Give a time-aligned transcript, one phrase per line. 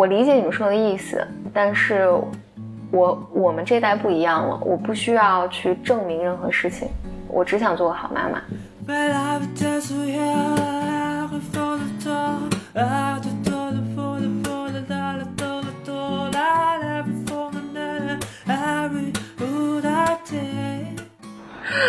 [0.00, 2.08] 我理解你们说的意思但是
[2.90, 6.88] 我我们这代不一样了我不需要去证明任何事情
[7.28, 8.40] 我只想做个好妈妈。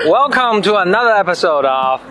[0.05, 2.01] Welcome to another episode of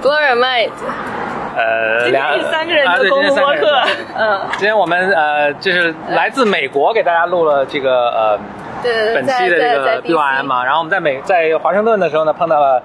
[0.00, 1.13] glory mate
[1.56, 8.38] 呃，今天是三个人的公今天三个人路播客，嗯，今天我们呃，就是来自美国给大家录了这个呃
[8.82, 12.82] 对本期的这个 BYM 嘛，然后我们在美在华盛顿的时候呢，碰到了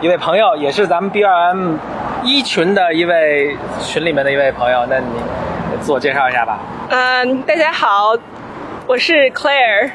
[0.00, 1.76] 一位朋友，也是咱们 BYM
[2.22, 5.06] 一群的一位群里面的一位朋友，那你
[5.80, 6.58] 自我介绍一下吧。
[6.88, 8.14] 嗯，大家好，
[8.86, 9.90] 我是 Claire，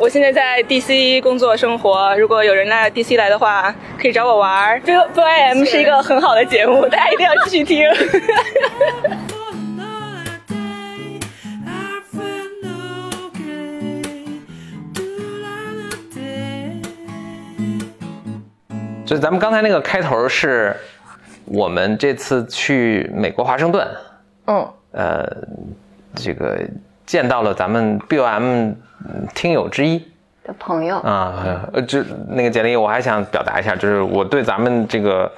[0.00, 2.16] 我现在在 DC 工作生活。
[2.16, 4.80] 如果有人来 DC 来的话，可以找我玩儿。
[4.80, 7.84] B B I M 是一个很好的节目， 大家一定要继续听。
[16.14, 16.80] Day.
[19.04, 20.74] 就咱们刚才那个开头是
[21.44, 23.86] 我们这次去美国华盛顿，
[24.46, 25.26] 嗯，呃，
[26.14, 26.58] 这个
[27.04, 28.74] 见到了咱们 BOM
[29.34, 29.98] 听友之一
[30.44, 35.30] 的朋友，啊，呃，就那个简历，我还想表达一下，就是我对咱们这个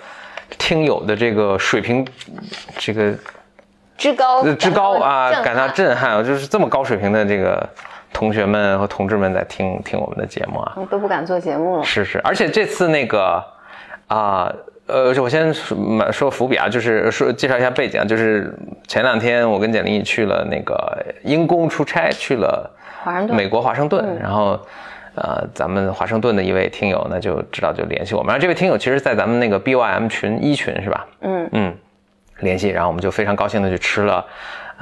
[0.58, 2.06] 听友的这个水平，
[2.78, 3.12] 这个
[3.96, 7.68] 之高呃之高啊，感到震撼，就是这么高水平的这个
[8.12, 10.74] 同学们和同志们在听听我们的节目啊。
[10.76, 11.84] 嗯都不敢做节目了。
[11.84, 13.42] 是是，而且这次那个
[14.08, 14.52] 啊
[14.86, 18.52] 呃我先说说伏笔啊，就是说介绍一下背景啊，就是
[18.86, 22.70] 前两天我跟简历去了那个因公出差，去了
[23.02, 24.60] 华盛顿美国华盛顿，然后。
[25.14, 28.28] 呃，咱们华盛顿的一位听友呢，就知道就联系我们。
[28.28, 31.06] 然后这位听友其实，在咱们那个 BYM 群一群是吧？
[31.20, 31.76] 嗯嗯，
[32.40, 34.24] 联系，然后我们就非常高兴的去吃了、呃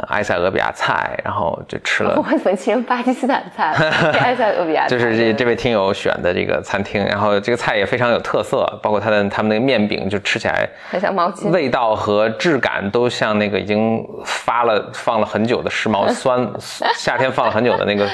[0.09, 3.73] 埃塞俄比亚菜，然后就吃了 我怎么记成巴基斯坦菜
[4.21, 11.51] 埃塞俄比亚，就是这这位听友选的这个餐厅，然后这个菜也非常有特色，包括它的他们那个面饼，就吃起来很像毛巾。
[11.51, 16.49] 味道和质感都像那个已经发了放了很久的湿毛 酸，
[16.95, 18.09] 夏天放了很久的那个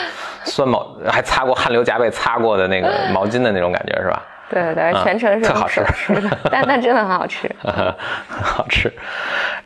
[0.44, 4.22] 酸毛，还擦过汗流浃背擦过的那个毛巾的那种感觉是吧？
[4.48, 5.84] 对对全程是特好吃
[6.50, 7.50] 但但真的很好吃。
[7.62, 8.92] 很好吃。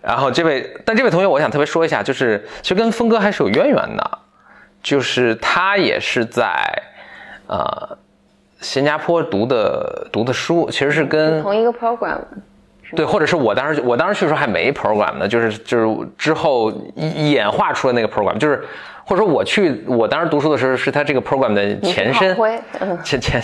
[0.03, 4.19] 然后这位，但这位同学，我想特别说一下，就是其实跟峰哥还是有渊源的，
[4.83, 6.51] 就是他也是在
[7.47, 7.99] 呃
[8.61, 12.19] 新加坡读的读的书，其实是跟同一个 program，
[12.97, 18.63] 对，或者是我当时我当时去的时候还没 program 呢，就是就是之后演化出了那个 program，就是
[19.05, 22.37] 或者说我去我当时读书的时候是他这个 program 的前身
[23.03, 23.43] 前前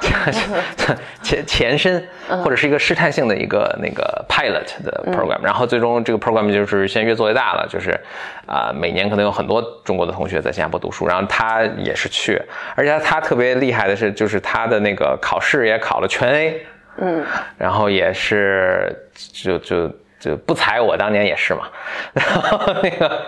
[0.00, 2.08] 前前前身，
[2.42, 7.98] 或者是一个试探性的一个那个 pilot 的 program，、然后最终这个 program 就是现在越做越大了，就是
[8.46, 12.40] 啊、每年可能有很多中国的同学在新加坡读书，然后他也是去，
[12.74, 16.66] 而且他他特别厉害的是，就是他的那个考试也考了全 A。
[17.00, 17.24] 嗯，
[17.56, 21.68] 然后也是就就就不才我当年也是嘛，
[22.12, 23.22] 然后那个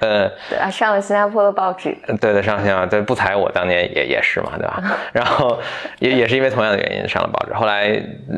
[0.00, 4.82] 呃对啊，上了新加坡的报纸，对对上新加坡，对不才我当年也也是嘛，对吧？
[5.12, 5.60] 然后
[6.00, 7.88] 也也是因为同样的原因上了报纸，后来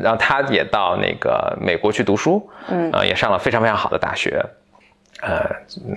[0.03, 2.91] 然后他也到那个美国去读书，嗯。
[2.91, 4.43] 啊、也上了非常非常好的大学。
[5.21, 5.49] 呃，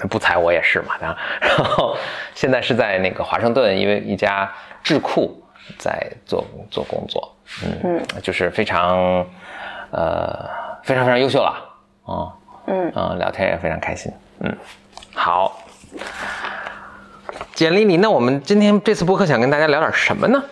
[0.08, 1.96] 不才我也是嘛，然后 然后
[2.34, 4.50] 现在是在那个华盛顿因为一家
[4.82, 5.42] 智库
[5.78, 7.34] 在做做工作，
[7.82, 9.26] 嗯，就是非常
[9.90, 10.48] 呃
[10.82, 11.54] 非常非常优秀了，
[12.04, 12.32] 哦，
[12.66, 12.92] 嗯。
[12.94, 14.56] 嗯，聊天也非常开心，嗯，
[15.14, 15.60] 好，
[17.54, 20.42] 简历里，那我们今天这次播客想跟大家聊点什么呢？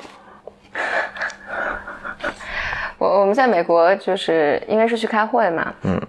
[2.98, 6.00] 我我们在美国就是因为是去开会嘛，嗯。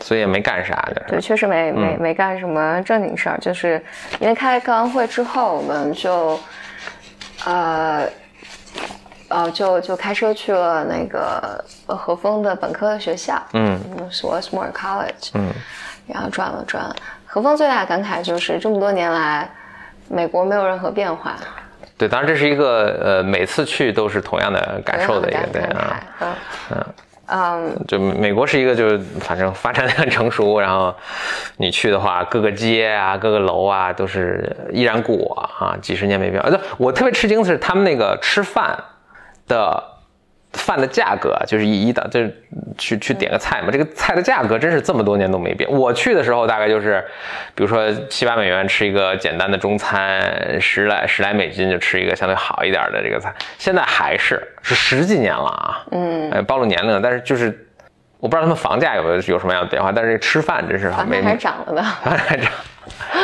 [0.00, 1.78] 所以也没干啥的，对，确实没嗯。
[1.78, 3.82] 没没干什么正经事儿，就是
[4.20, 6.38] 因为开开完会之后，我们就
[7.46, 8.06] 呃。
[9.34, 15.52] 哦，就就开车去了那个呃和风的本科的学校，嗯是 Westmore College，嗯，
[16.06, 16.94] 然后转了转。
[17.26, 19.50] 和风最大的感慨就是这么多年来，
[20.08, 21.34] 美国没有任何变化，
[21.98, 26.24] 对，当然这是一个呃每次去都是同样的感受的一个对感啊，慨，
[26.70, 26.84] 嗯
[27.26, 30.94] 嗯，就美国是一个，就是反正发展的很成熟，然后
[31.56, 36.40] 你去的话，各个街啊、各个楼啊都是依然故我啊，几十年没变。
[36.42, 38.78] 呃，我特别吃惊的是他们那个吃饭
[39.46, 39.82] 的
[40.52, 42.32] 饭的价格，就是一一的，就是
[42.78, 45.68] 去去点个菜嘛，这个菜的价格真是这么多年都没变。
[45.70, 47.04] 我去的时候大概就是，
[47.54, 57.66] 比如说七八美元吃一个简单的中餐，十来十来美金就吃一个相对好一点的这个菜，现在还是是十几年了啊，嗯，呃，暴露年龄了，但是就是
[58.20, 61.82] 我不知道他们房价有没有有什么样的变化，但是这个吃饭真是没还涨了的。
[61.82, 62.50] 还涨。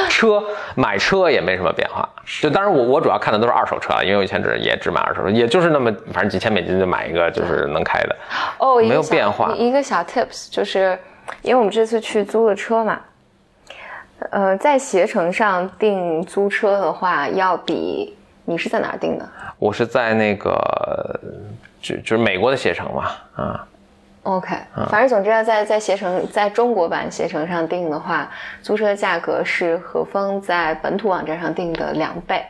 [0.09, 0.43] 车
[0.75, 2.09] 买车也没什么变化。
[2.41, 8.17] 就当然我我主要看的都是二手车啊，因为我以前只也只买二手车，也就是那么反正几千美金就买一个就是能开的。
[8.59, 10.99] 哦，没有变化一个小 tips 就是，
[11.43, 13.01] 因为我们这次去租了车嘛，
[14.31, 19.29] 呃，在携程上订租车的话，要比你是在哪儿订的
[19.59, 21.21] 我是在那个
[21.81, 23.67] 就就是美国的携程嘛，啊，
[24.23, 24.55] ？OK，
[24.91, 28.29] 反正总之要在在携程在中国版携程上订的话，
[28.63, 32.45] 租车价格是和风在本土网站上订的两倍，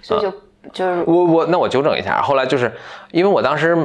[0.00, 0.30] 所以就、
[0.72, 2.72] 就是我我那我纠正一下，后来就是
[3.10, 3.76] 因为我当时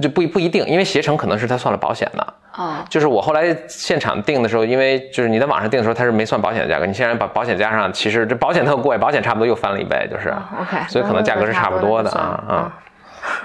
[0.00, 2.34] 就不不一定，因为携程可能是他算了保险的。
[2.52, 12.72] 啊就是我后来现场订的时候，因为就是你在网上订的时候，他是没算保险的价格，你现在把保险加上，其实这保险特贵，保险差不多又翻了一倍，就是、OK，所以可能价格是差不多的啊嗯啊。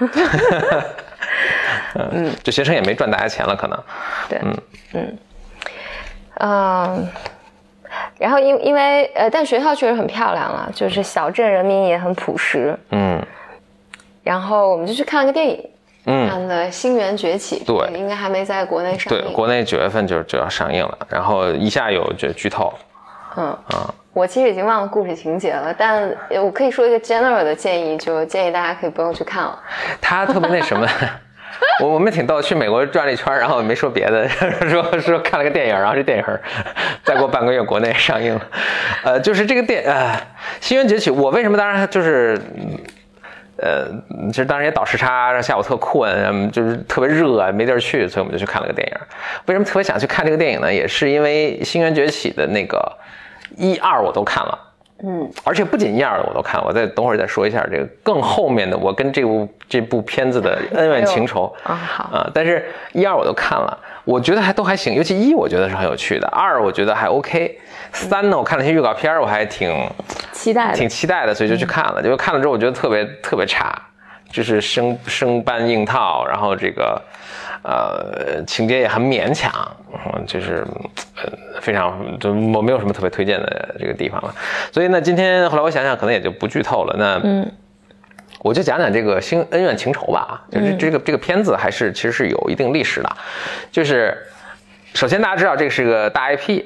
[1.94, 3.78] 嗯，这学生也没赚大家钱了，可能。
[4.28, 4.56] 对，嗯
[4.94, 5.18] 嗯
[6.38, 7.08] 嗯，
[8.18, 12.78] 然后因因为呃，但学校确实很漂亮了，就是小镇人民也很朴实。
[12.90, 13.20] 嗯
[14.22, 15.70] 然后我们就去看了个电影，
[16.06, 19.32] 嗯，看的《星源崛起》，对应该还没在国内上对，映。
[19.32, 22.74] 国内九月份就就要上映了，然后一下有这剧透，
[23.36, 26.10] 嗯啊我其实已经忘了故事情节了，但
[26.42, 29.58] 我可以说一个 general 的建议，就建议大家可以不用去看了。
[30.00, 30.88] 他特别那什么。
[31.82, 34.28] 我我们挺逗，去美国转了一圈，然后没说别的，
[34.68, 36.24] 说说看了个电影，然后这电影
[37.04, 38.40] 再过半个月国内上映了。
[39.04, 40.14] 呃，就是这个电呃
[40.60, 42.38] 《星源崛起》，我为什么当然就是
[43.58, 43.86] 呃，
[44.28, 48.94] 其实当时也倒时差，下午特困，就是特别热，没地儿去，所以我们就去看了个电影。
[49.46, 50.72] 为什么特别想去看这个电影呢？
[50.72, 52.98] 也是因为《星源崛起》的那个
[53.56, 54.65] 一二我都看了。
[55.04, 62.04] 嗯，而且不仅一二我都看，我再等会儿再说一下这个更后面的我跟这部这部片子的恩怨情仇啊好。
[62.04, 67.58] 啊，但是一二我都看了，我觉得还都还行，尤其一我觉得是很有趣的，二我觉得还 OK，
[67.92, 69.86] 三呢我看了一些预告片儿，我还挺
[70.32, 70.78] 期待的。
[70.78, 73.74] 挺期待的，所以就去看了，结果看了之后我觉得特别特别差，
[74.30, 77.00] 就是生生搬硬套，然后这个
[77.62, 79.50] 呃情节也很勉强，
[79.92, 80.64] 嗯就是
[81.16, 84.34] 呃非常就我没有什么特别推荐的这个地方了，
[84.72, 86.94] 所以呢，今天后来我想想，可能也就不剧透了。
[86.98, 87.50] 那嗯，
[88.40, 90.44] 我就讲讲这个新恩怨情仇吧。
[90.50, 93.16] 就是这个这个片子还是其实是有一定历史的，
[93.72, 94.16] 就是
[94.94, 96.64] 首先大家知道这个是个大 IP，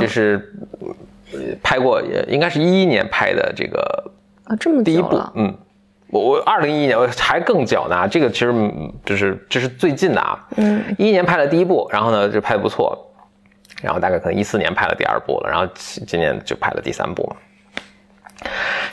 [0.00, 0.52] 就是
[1.32, 4.10] 呃拍过，也应该是一一年拍的这个
[4.44, 5.54] 啊，这么第一部，，嗯，
[6.14, 12.96] 我我二零一一年我还更久呢，这个其实嗯就是这是最近的啊，嗯，一一年拍了第一部，然后呢就拍的不错，
[13.82, 17.36] 然后大概可能一四年拍了第二部了，然后今今年就拍了第三部嘛。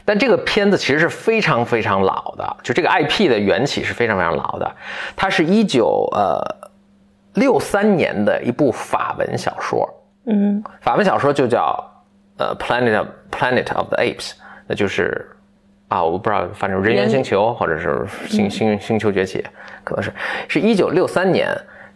[0.03, 4.75] 但这个片子其实是非常非常老的，就这个 IP 的缘起是非常非常老的，
[5.15, 6.41] 它是一九呃
[7.35, 9.87] 六三年的一部法文小说，
[10.25, 10.63] 嗯。
[10.81, 11.77] 法文小说就叫
[12.37, 14.31] 呃 Planet Planet of the Apes，
[14.65, 15.29] 那就是
[15.91, 19.45] 啊，我不知道，反正人猿星球或者是星星星球崛起，
[19.83, 20.09] 可能是。
[20.47, 21.49] 是一九六三年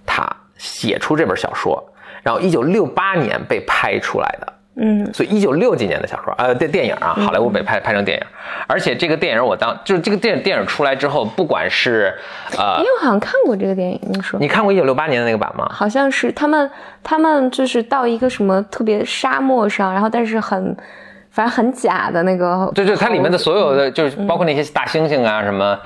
[0.05, 0.27] 他
[0.57, 1.81] 写出这本小说，
[2.21, 4.53] 然后一九六八年被拍出来的。
[4.75, 5.13] 嗯。
[5.13, 8.25] 所以一九六几年的小说，呃，电电影啊，好莱坞被拍拍成电影，
[8.67, 12.13] 而且这个电影我当就是这个电电影出来之后，不管是
[12.57, 14.37] 呃因，为我好像看过这个电影，你说。
[14.41, 15.65] 你看过一九六八年的那个版吗？
[15.71, 16.69] 好像是他们
[17.01, 20.75] 他们就是到一个什么特别沙漠上，然后但是很
[21.35, 25.77] 反正很假的那个，对对，它里面的所有的就是包括那些大猩猩啊，什么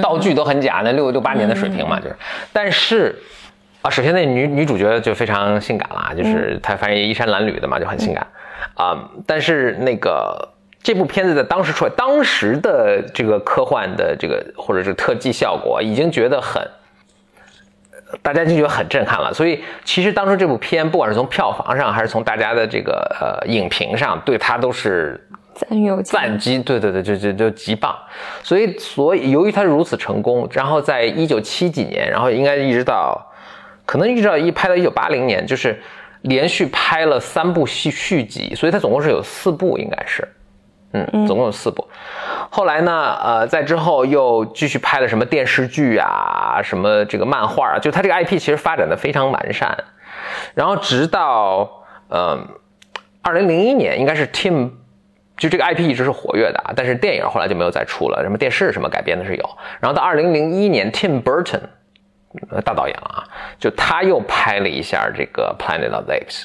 [0.00, 2.16] 道具都很假，那六六八年的水平嘛，就是。
[2.54, 3.14] 但是
[3.82, 8.26] 啊，首先那女女主角就非常性感啦，就是她反正也衣衫褴褛的嘛，就很性感
[8.76, 10.48] 啊、但是那个
[10.82, 16.66] 这部片子在当时出来，当时的这个科幻的这个或者是特技效果，已经觉得很。
[18.22, 25.20] 大家就觉得很震撼了，所以其实当初这部片，不管是从票房上，还是从大家的这个呃影评上，对它都是
[25.54, 27.96] 赞誉有加赞击，对对对，就就就极棒。
[28.42, 33.20] 所以所以由于它如此成功，然后在一九七几年，然后应该一直到
[33.84, 35.80] 可能一直到一拍到一九八零年，就是
[36.22, 40.26] 连续拍了三部续续集，所以它总共是有四部，应该是。
[40.94, 41.86] 嗯，总共有四部。
[42.50, 49.76] 后来呢，呃，在之后又继续拍了什么电视剧啊，什么这个漫画啊，就他这个 IP 其实发展的非常完善。
[50.54, 51.68] 然后直到
[52.10, 52.46] 嗯，
[53.22, 54.70] 二零零一年应该是 Tim，
[55.36, 59.50] 就这个 IP 一直是活跃的啊，但是电影后来就没有再出了，什么电视什么改编的是有。
[59.80, 61.62] 然后到二零零一年，Tim Burton，
[62.50, 63.24] 呃大导演了啊，
[63.58, 66.44] 就他又拍了一下这个 Planet of the Apes。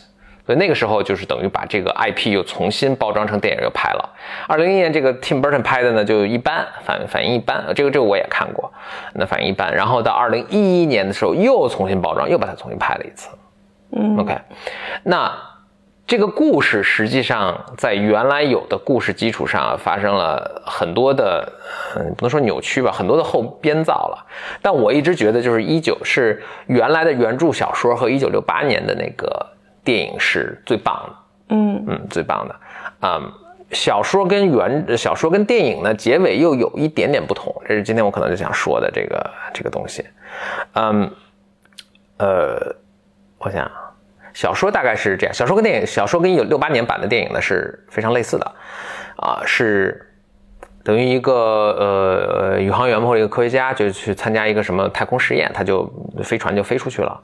[0.50, 4.10] 所以那个时候就是等于把这个 IP 又重新包装成电影又拍了。
[4.48, 8.74] 二零一年这个 Tim Burton 拍的呢就一般，反反应一般，这个这个我也看过，
[9.14, 9.72] 那反应一般。
[9.72, 13.30] 然后到二零一一年的时候又重新包装，又把它重新拍了一次。
[13.92, 14.36] 嗯，OK，
[15.04, 15.32] 那
[16.08, 21.48] 这个故事实际上在原来有的故事基础上发生了很多的，
[21.96, 24.26] 嗯，不能说扭曲吧，很多的后编造了。
[24.64, 29.46] 但我一直觉得，就是一九是原来的原著小说和一九六八年的那个
[29.84, 32.56] 电影是最棒的，嗯嗯，最棒的。
[33.02, 33.32] 嗯，
[33.72, 40.06] 小说跟原小说跟电影呢结尾又有一点点不同，这是今天我可能就想说的这个这个东西。
[40.74, 41.12] 嗯，
[42.18, 42.76] 呃，
[43.38, 43.70] 我想。
[44.32, 48.52] 小说大概是这样，小说跟电影，小说跟一九六八年版的电影呢是非常类似的，
[49.18, 50.08] 啊，是
[50.84, 55.92] 等于一个呃宇航员或者一个科学家就去参加一个什么太空实验，他就
[56.24, 57.20] 飞船就飞出去了，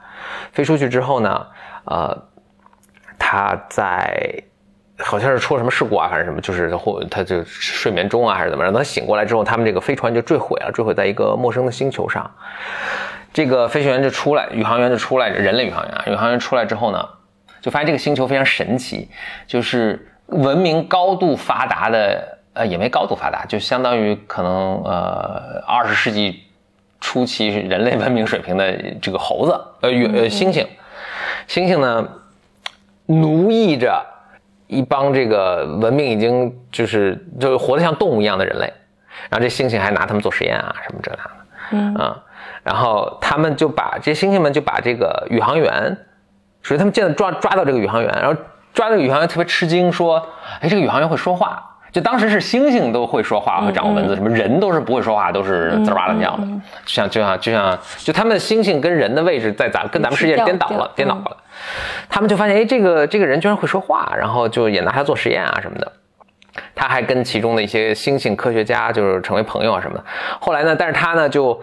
[0.52, 1.48] 飞出去之后呢，
[1.86, 2.24] 呃，
[3.18, 4.44] 他在
[5.00, 12.30] 好像是出了什么事故啊，反正什么就是或他就睡眠中啊还是怎么，让他醒过来之后，他们这个飞船就坠毁了，坠毁在一个陌生的星球上。
[13.34, 17.06] 这个飞行员就出来，宇航员就出来，人类宇航员啊，宇航员出来之后呢，
[17.60, 19.10] 就发现这个星球非常神奇，
[19.46, 26.44] 就是文明高度发达的，呃，也没高度发达，就相当于可能呃二十世纪
[27.02, 30.66] 初期人类文明水平的这个猴子，呃，呃，猩猩，
[31.46, 32.08] 猩猩呢
[33.06, 34.06] 奴役着
[34.68, 38.74] 一帮这个文明已经就是就是活得像动物一样的人类，
[39.30, 41.32] 然后这猩猩还拿他们做实验啊，什么这那的，
[41.72, 42.24] 嗯啊。
[42.64, 45.96] 然后他们就把这些猩猩们就把这个宇航员，
[46.64, 48.42] 所以他们见到抓抓到这个宇航员，然后
[48.74, 50.28] 抓这个宇航员特别吃惊，说
[50.62, 51.64] ：“哎，这个宇航员会说话。”
[51.96, 56.44] 就当时是猩猩都会说话，会掌握文字，什么人都是不会说话，都是滋啦吧啦叫的，
[56.86, 61.38] 就像就像就像就他们的猩猩跟人的位置在咱跟咱们世界颠倒了，颠倒了。
[62.10, 65.90] 他们就发现，哎，这个这个人居然会说话，然后就也拿他做实验啊什么的。
[66.76, 70.04] 他还跟其中的一些猩猩科学家就是成为朋友啊什么的。
[70.42, 71.58] 后来呢，但是他呢就。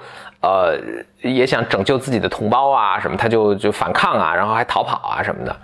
[0.44, 0.76] 呃，
[1.20, 5.56] 也想拯救自己的同胞啊，什么，他就就反抗啊，然后还逃跑啊什么的。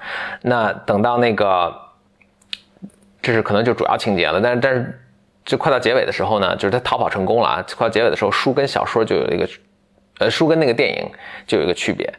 [0.43, 1.75] 那等到那个，
[3.21, 4.41] 这是可能就主要情节了。
[4.41, 5.01] 但是但是，
[5.45, 7.65] 就快到结尾的时候呢，就是他逃跑成功了啊。
[7.77, 9.49] 快到结尾的时候，书跟小说就有一个，
[10.19, 11.11] 呃，书跟那个电影
[11.47, 12.13] 就有一个区别。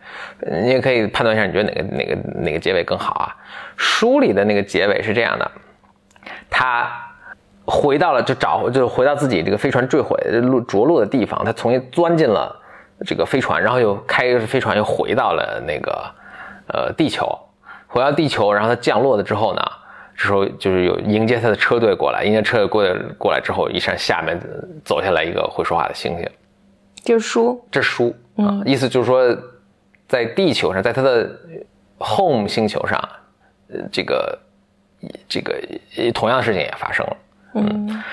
[0.61, 3.35] 你也可以判断一下，你觉得哪个哪个哪个结尾更好啊？
[3.77, 5.51] 书里的那个结尾是这样的，
[6.49, 6.89] 他。
[7.71, 12.59] 回到了就找就回到自己这个飞船坠毁落着陆的地方，他重新钻进了
[13.05, 16.11] 这个飞船，然后又开着飞船又回到了那个
[16.73, 17.27] 呃地球，
[17.85, 19.61] 回到地球，然后他降落了之后呢，
[20.19, 24.38] 这时候就是有迎接他的车队过来，迎接车队过来过来之后，一扇下面
[24.83, 26.27] 走下来一个会说话的猩猩，
[27.05, 29.33] 这是书，这是书啊，意思就是说
[30.09, 31.31] 在地球上，在他的
[31.99, 32.99] home 星球上，
[33.69, 34.38] 呃这个
[35.29, 35.57] 这个
[36.13, 37.17] 同样的事情也发生了。
[37.53, 38.03] 嗯，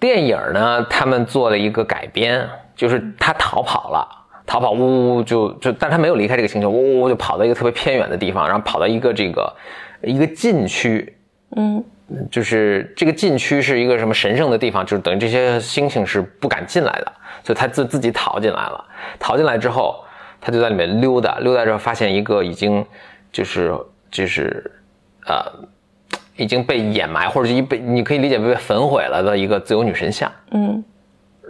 [0.00, 4.08] 电影呢，他们做了一个改编，就是他逃跑了，
[4.46, 9.54] 逃跑呜呜就就，但他没有离开这个星球，呜呜就跑到一个特别偏远的地方，然后跑到一个这个
[10.02, 11.14] 一个禁区，
[11.56, 11.84] 嗯，
[12.30, 17.12] 就是这个禁区是一个什么神圣的地方，就是等于这些猩猩是不敢进来的，
[17.42, 18.84] 所以他自自己逃进来了，
[19.18, 20.04] 逃进来之后，
[20.40, 22.84] 他就在里面溜达，溜达之后发现一个已经
[23.32, 23.74] 就是
[24.10, 24.70] 就是
[25.26, 25.42] 呃。
[26.40, 30.84] 已经被掩埋，或者一被你可以理解为被焚毁了的一个自由女神像，嗯，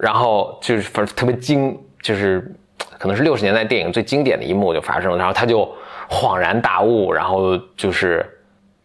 [0.01, 2.51] 然后就是反正特别惊，就是
[2.99, 5.71] 可能是六十年代电影最经典的一幕就发生了，然后他就
[6.09, 8.25] 恍然大悟，然后就是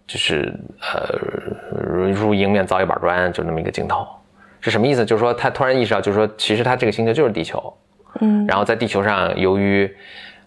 [0.08, 1.18] 就是呃
[2.12, 4.08] 如迎面砸一板砖，就那么一个镜头，
[4.62, 5.06] 是什么意思？
[5.06, 7.74] 就是说他突然意识到，就是说其实他这个星球就是地球，
[8.22, 9.90] 嗯，然后在地球上由于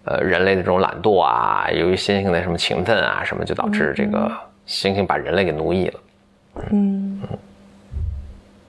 [0.04, 4.30] 呃人类的这种懒惰啊，由于猩猩的什么勤奋啊什么，就导致这个。
[4.68, 6.00] 猩猩把人类给奴役了。
[6.72, 7.22] 嗯，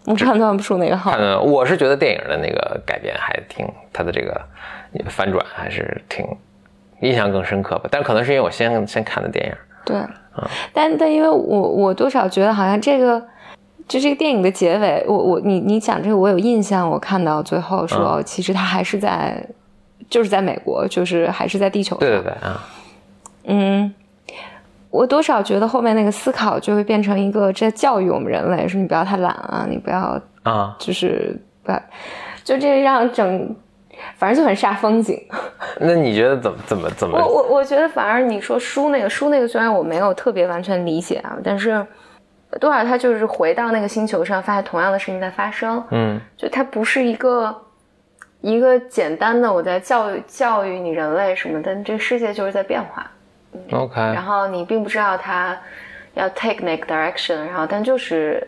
[0.06, 1.12] 我判断不出哪个好。
[1.18, 4.40] 嗯，我是觉得电影的那个改编还挺，它的这个
[5.10, 6.24] 翻转还是挺
[7.02, 7.90] 印象更深刻吧。
[7.90, 9.52] 但可能是因为我先先看的电影。
[9.84, 9.98] 对，
[10.74, 13.20] 但但因为我我多少觉得好像这个
[13.88, 19.46] 就这个电影的结尾，我我你你讲这个我有印象，我看到最后说其实他还是在
[20.10, 22.00] 就是在美国，就是还是在地球上。
[22.00, 22.64] 对对对啊，
[23.46, 23.94] 嗯。
[24.90, 31.80] 我多少觉得后面那个思考就会变成一个在教育我们人类，说你不要太懒啊，你不要啊，就是不要，
[32.44, 33.54] 就这让整，
[34.16, 35.22] 反正就很煞风景。
[35.80, 37.18] 那你觉得怎么怎么怎么？
[37.18, 41.86] 我我我觉得反而你说书那个书那个虽然我没有特别完全理解啊，但是
[42.60, 45.84] 多少他就是回到那个星球上，发现同样的事情在发生。
[45.92, 47.56] 嗯，就它不是一个
[48.42, 53.10] 一个简单的我在教育教育你人类什么的，这个世界就是在变化。
[53.72, 55.58] OK，然后你并不知道他
[56.14, 58.46] 要 take 哪个 direction，然后但就是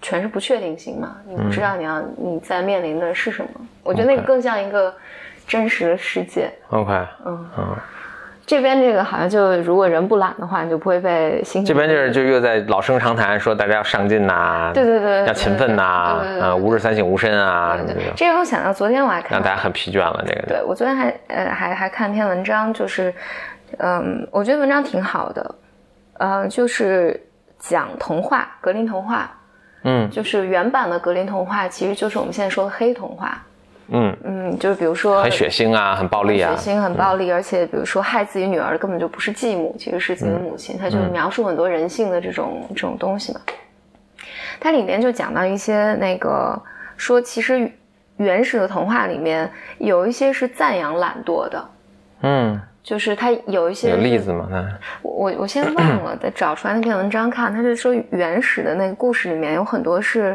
[0.00, 3.50] 全是不确定性嘛，你不知道你要你在面临的是什么。
[3.82, 4.94] 我觉得那个更像一个
[5.46, 6.50] 真实的世界。
[6.70, 6.92] OK，
[7.24, 7.46] 嗯。
[7.58, 7.76] 嗯，
[8.46, 15.82] 这边这个好像就如果人不懒的话，你就不会被心这边就是就又在老生常谈，说大家要上进呐、对对对对要勤奋呐、
[16.40, 20.24] 啊，吾日三省吾身啊，什么这种，对这让我想到昨天我还看让大家很疲倦了。
[20.26, 23.12] 这个对我昨天还呃还还看篇文章，就是
[23.78, 25.54] 嗯，我觉得文章挺好的，
[26.14, 27.22] 呃，就是
[27.58, 29.30] 讲童话，格林童话，
[29.82, 30.10] 嗯。
[30.10, 33.42] 就是原版的格林童话，其实就是我们现在说的黑童话，
[33.88, 43.40] 嗯，嗯，就是比如说很血腥啊，很暴力啊，血腥很暴力，而且比如说害自己女儿的根本就不是继母，其实是自己的母亲，它就描述很多人性的这种这种东西嘛。
[44.60, 46.60] 它里面就讲到一些那个
[46.96, 47.70] 说，其实
[48.16, 51.64] 原始的童话里面有一些是赞扬懒惰的，
[52.22, 54.48] 嗯，就是他有一些有例子吗？
[54.50, 54.66] 那
[55.02, 57.52] 我我我现在忘了， 得找出来那篇文章看。
[57.52, 60.34] 他就说原始的那个故事里面有很多是，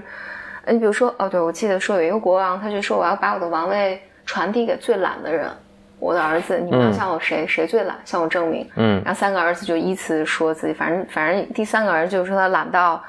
[0.66, 5.50] 呃你比如说哦，对我记得说有一个国王，他就说我要把我的王位传递给最懒的人，
[5.98, 8.70] 我的儿子，你们要嗯向我谁、谁最懒，向我证明。
[8.76, 13.04] 嗯然后三个儿子就依次说自己，反正反正第三个儿子就说他懒到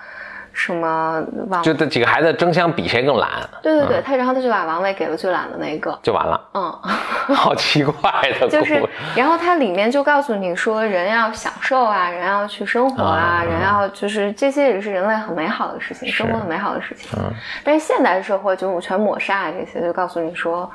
[0.54, 3.28] 什么忘了，就这几个孩子争相比谁更懒，
[3.61, 6.40] 对对对，他然后他就把王位给了最懒的那个，就完了。
[6.54, 6.78] 嗯。
[7.34, 7.92] 好奇怪
[8.38, 17.18] 的 故事，就是，然后它里面就告诉你说，人要享受啊，人要去生活啊，啊人要就是这些也是人类很美好的事情，生活很美好的事情。
[17.18, 17.32] 嗯。
[17.64, 20.70] 但是现代社会就全抹杀这些，就告诉你说，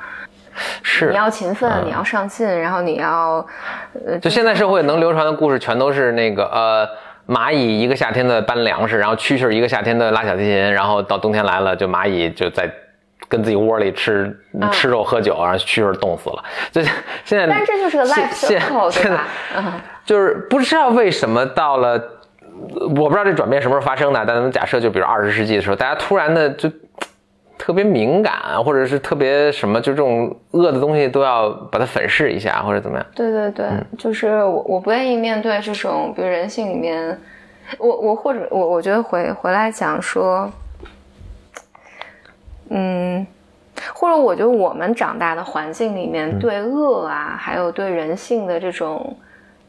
[0.82, 3.46] 是你要勤奋，你要上进，然后你要，
[4.04, 6.88] 呃，就现在社会能流传的故事，全都是那个呃，
[7.26, 12.68] 蚂蚁一个夏天的搬粮食，然后蛐蛐一个夏天的拉小提琴，然后到冬天来了，就蚂蚁就在
[13.28, 14.36] 跟自己窝里吃
[14.72, 16.44] 吃肉喝酒，然后蛐蛐冻死了。
[16.72, 16.82] 这
[17.24, 19.26] 现在，但是这就是个 life 现 circle，现在对吧？
[19.56, 19.72] 嗯，
[20.04, 22.02] 就是不知道为什么到了，
[22.96, 26.68] 我不知道这转变什么时候发生的，但咱们假设就比如二十世纪的时候，大家突然的就
[27.60, 28.32] 特别敏感，
[28.64, 33.06] 或者是特别什么，就这种恶的东西都要把它粉饰一下，或者怎么样。
[33.14, 37.20] 对对对，就是我我不愿意面对这种，比如人性里面，
[37.78, 40.50] 我我或者我我觉得回回来讲说，
[42.70, 43.26] 嗯，
[43.92, 49.14] 或者我觉得我们长大的环境里面对恶啊，还有对人性的这种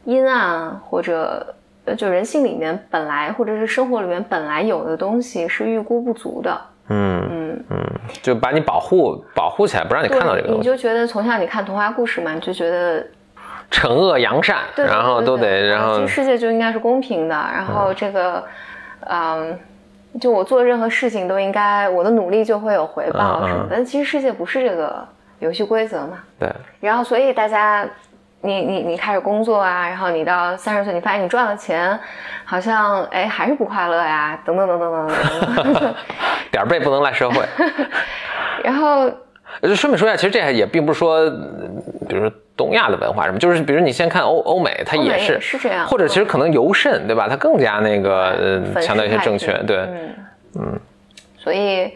[0.06, 6.58] 阴暗，或者呃就人性里面本来或者是生活里面本来有的东西是预估不足的，
[6.92, 7.64] 嗯嗯。
[7.70, 10.58] 嗯就把你保护保护起来不让你看到这个东西。
[10.58, 13.04] 你就觉得从小你看童话故事嘛你就觉得
[13.70, 18.44] 惩恶扬善然后都得然后这世界就应该是公平的然后这个
[19.06, 19.58] 嗯
[20.20, 25.06] 就我做任何事情都应该我的努力就会有回报什么的其实世界不是这个
[25.38, 26.18] 游戏规则嘛。
[26.38, 26.48] 对。
[26.80, 27.88] 然后所以大家
[28.42, 31.98] 你你你开始工作啊然后你到三十岁你发现你赚了钱
[32.44, 35.94] 好像哎还是不快乐呀等等等等等等。
[36.52, 37.44] 点儿背不能赖社会。
[38.62, 39.10] 然后
[39.60, 47.26] 呃顺便说一下，其实这也并不是说，嗯比如说东亚的文化什么，就是比如你先看欧欧美，它也是也是这样或者其实可能尤甚，对吧？
[47.28, 50.14] 它更加那个呃强调一些正确，对，嗯
[50.60, 50.80] 嗯，
[51.38, 51.92] 所以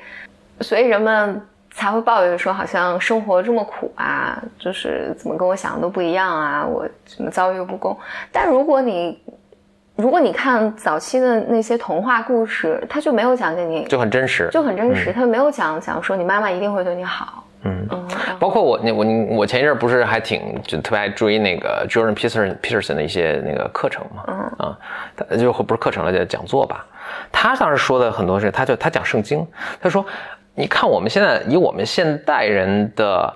[0.61, 1.41] 所以人们
[1.71, 7.97] 才会抱怨说，好像生活这么苦啊，就是怎么跟我想的都不一样啊，我怎么遭遇不公？
[8.33, 9.23] 但如果你
[9.97, 14.49] 如果你看早期的那些童话故事，他就没有讲给你，就很真实。
[14.53, 17.87] 就很真实，他没有讲讲说你妈妈一定会对你好，嗯。
[17.91, 19.05] 嗯，包括我那我
[19.37, 24.67] 我前一阵儿不是还挺就特别爱追那个 Jordan Peterson Peterson 的一些那个课程嘛，嗯。
[24.69, 24.79] 啊，
[25.17, 26.85] 他就不是课程了，就讲座吧。
[27.33, 29.47] 他当时说的很多是，他就他讲圣经，
[29.81, 30.05] 他说，
[30.55, 33.35] 你看我们现在以我们现代人的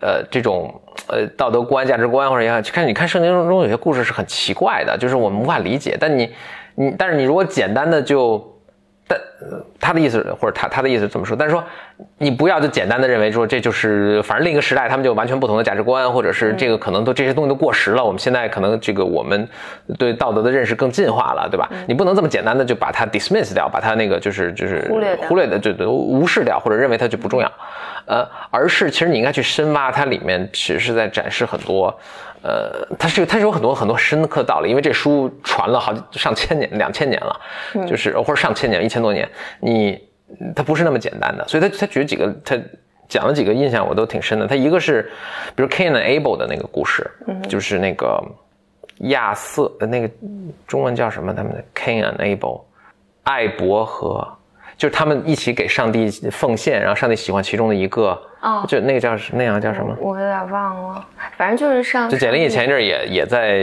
[0.00, 5.96] 呃这种呃道德观、价值观或者也好去看，你看圣经中有些故事是很奇怪的，就是我们无法理解。
[6.00, 6.32] 但你
[6.74, 8.60] 你但是你如果简单的就
[9.06, 9.18] 但
[9.78, 11.62] 他的意思或者他他的意思怎么说，但是说
[12.18, 19.48] 你不要就简单的认为说这就是反正另一个时代他们就完全不同的价值观，或者是这个可能都这些东西都过时了，我们现在可能这个我们
[19.96, 21.68] 对道德的认识更进化了，对吧？
[21.86, 27.52] 你不能这么简单的就把它 dismiss 掉，把它那个就是就是忽略忽略的就都无视掉，或者认为它就不重要，
[28.06, 31.96] 呃，而是其实你应该去深挖它里面其实是在展示很多。
[32.40, 37.40] 呃，它是它是有很多很多深刻道理，因为这书传了好几上千年、两千年了，
[37.84, 39.27] 就是或者上千年、一千多年，
[39.60, 40.00] 你
[40.54, 42.56] 它不是那么简单的，所以他他举了几个，他
[43.08, 44.46] 讲了几个印象我都挺深的。
[44.46, 45.10] 他一个是，
[45.56, 47.10] 比如 Cain and Abel 的那个故事，
[47.48, 48.22] 就是那个
[48.98, 50.10] 亚瑟呃那个
[50.66, 51.32] 中文叫什么？
[51.32, 52.62] 他们的 Cain and Abel，
[53.24, 54.26] 艾伯和。
[54.76, 59.92] 就是他们一起给上帝奉献，然后上帝喜欢其中的一个，哦就那个叫那样叫什么？
[60.00, 61.04] 我有点忘了，
[61.36, 63.56] 反正就是上就简历前一阵也也在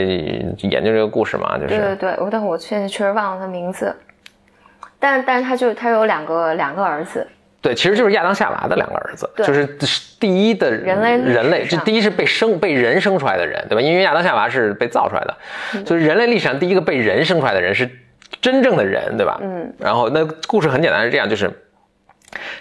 [0.58, 3.96] 研究这个故事嘛，就是对对对，我但我现在确实忘了他名字，
[4.98, 7.26] 但但是他就他有两个两个儿子，
[7.60, 9.66] 对，其实就是亚当夏娃的两个儿子，就是
[10.18, 13.80] 第一的人类人类，这第一是被生被人生出来的人，对吧？
[13.80, 15.36] 因为亚当夏娃是被造出来的，
[15.74, 17.90] 嗯所以人类历史上第一个被人生出来的人是
[18.40, 19.38] 真正的人，对吧？
[19.42, 19.72] 嗯。
[19.78, 21.50] 然后那故事很简单，是这样，就是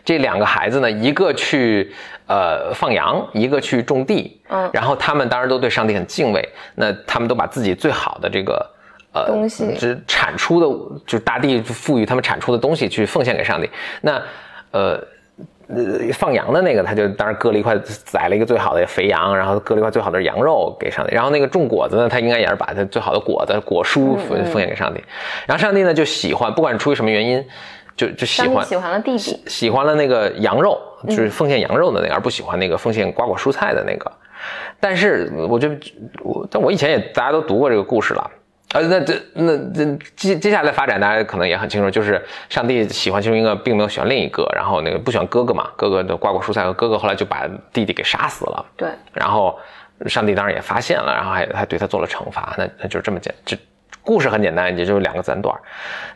[0.03, 1.93] 这两个孩子呢，一个去
[2.27, 8.74] 呃放羊，一个去种地，嗯然后他们当然都对上帝很敬畏，那他们都把自己最好的这个。
[9.15, 10.67] 呃，东西就是产出的，
[11.07, 13.69] 就是大地赋予他们产出的东西去奉献给上帝。
[14.01, 14.21] 那，
[14.71, 15.01] 呃，
[15.69, 21.15] 呃，放羊的那个，他就当然割了一块，宰了一个最好的肥羊，然后割了一块最好的羊肉给上帝。
[21.15, 25.01] 然后那个种果子呢，他应该也是把他最好的果子、果蔬奉奉献给上帝。
[25.47, 27.41] 然后上帝呢就喜欢，不管出于什么原因，
[27.95, 34.11] 就就喜欢喜欢了弟弟，喜欢了那个羊肉，就是奉献羊肉的那个，而不喜欢那个奉献瓜果蔬菜的那个。
[34.77, 35.75] 但是我觉得
[36.21, 38.31] 我，但我以前也大家都读过这个故事了。
[38.75, 39.85] 呃，那这那这
[40.17, 49.57] 接接下来的发展，大家可能也很清楚，就是上帝喜欢其中一个，并没有喜欢另一个，然后那个不喜欢哥哥嘛，哥哥的瓜果蔬菜和哥哥后来就把弟弟给杀死了，对，然后
[50.07, 53.57] 上帝当然也发现了，然后还还对他做了惩罚，那那就是这么简，这
[54.03, 55.61] 故事很简单，也就是两个自然段儿。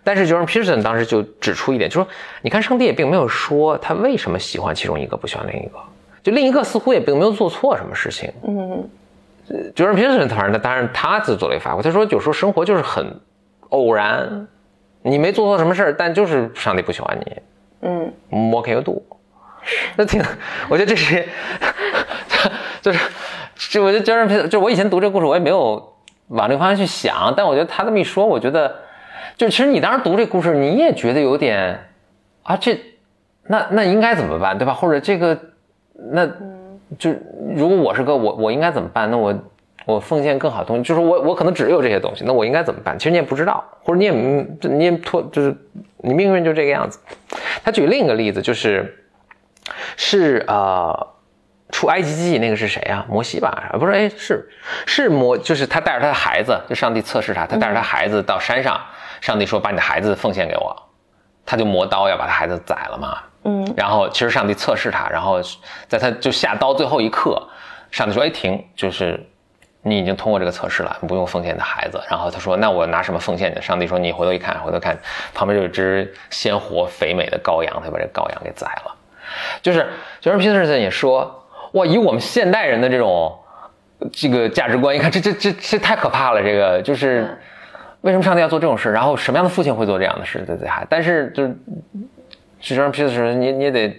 [0.04, 2.06] 但是 Jordan Peterson 当时就指出一点，就说
[2.42, 5.80] 你看上帝也并没有说他为什么喜欢其中一个，不喜欢另一个，
[6.22, 8.30] 就另一个似乎也并没有做错什么事情。
[8.46, 8.90] 嗯，
[9.76, 13.20] Jordan Peterson 反正他当然他自做了一个发挥，他说有时候生活就是很
[13.70, 14.48] 偶然，
[15.02, 17.42] 你没做错什么事儿，但就是上帝不喜欢你。
[17.82, 18.14] 嗯
[18.52, 19.02] ，What can you do？
[19.96, 20.22] 那挺，
[20.70, 21.28] 我觉得这是，
[22.82, 23.00] 就是，
[23.72, 25.94] 就我觉得就我以前读这个故事，我也没有
[26.28, 28.74] 往这个方向去想，但我觉得他这么一说，我觉得，
[29.36, 31.88] 就其实你当时读这故事，你也觉得有点
[32.44, 32.80] 啊，这
[33.44, 34.74] 那那应该怎么办，对吧？
[34.74, 35.38] 或者这个
[36.12, 36.26] 那
[36.98, 37.14] 就
[37.56, 39.10] 如果我是个我我应该怎么办？
[39.12, 39.34] 那我
[39.86, 42.98] 我奉献更好的东西，就是我我可能只有这些东西，那我应该怎么办？
[42.98, 45.56] 其实你也不知道，或者你也你也拖，就是
[45.98, 47.00] 你命运就这个样子。
[47.64, 49.08] 他举另一个例子，就是
[49.98, 51.08] 是呃
[51.72, 53.06] 出埃及记那个是谁啊？
[53.10, 53.70] 摩西吧？
[53.80, 54.50] 不是，哎，是
[54.86, 58.80] 是摩，就是他带着他的孩子，就上帝测试他，他带着他孩子到山上，
[59.22, 60.76] 上帝说把你的孩子奉献给我，
[61.46, 63.18] 他就磨刀要把他孩子宰了嘛。
[63.50, 65.42] 嗯，然后其实上帝测试他，然后
[65.88, 67.42] 在他就下刀最后一刻，
[67.90, 69.20] 上帝说：“哎，停，就是
[69.82, 74.96] 你已经通过这个测试了，你不用奉献你的孩子。”然后他说：“那我拿什么奉献你？”上帝说：“你回头一看，回头看
[75.34, 78.96] 旁边有一只鲜活肥美的羔羊，他把这羔羊给宰了。”
[79.64, 79.88] 就是
[80.20, 83.36] 就是皮特森也说：“哇，以我们现代人的这种
[84.12, 87.22] 这个价值观，一看这这这这太可怕了，这个就是。
[87.24, 87.38] 嗯
[88.02, 88.90] 为什么上帝要做这种事？
[88.94, 90.88] 然后什么样的父亲会做这样的事对自己孩？
[90.90, 91.54] 但是就是
[92.60, 93.90] 就让皮特森，你你也得，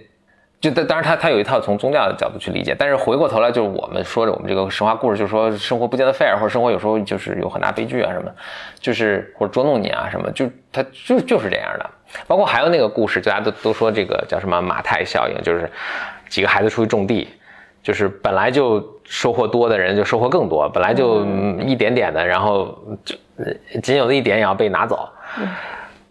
[0.60, 8.30] 就当当然他他有一套从宗教的角度去理解，但是回过头来就是我们说着我们这个神话故事，就是说生活不见得 fair，或者生活有时候就是有很大悲剧啊什么，
[8.78, 11.90] 就是或者捉弄你啊什么，就他就就是这样的。
[12.26, 15.70] 包括还有那个故事，大家都都说这个叫什么马太效应，就是
[16.28, 17.28] 几个孩子出去种地，
[17.82, 25.08] 就是本来就收获多的人就收获更多，本来就嗯一点点的，然后就呃仅有的一点也要被拿走。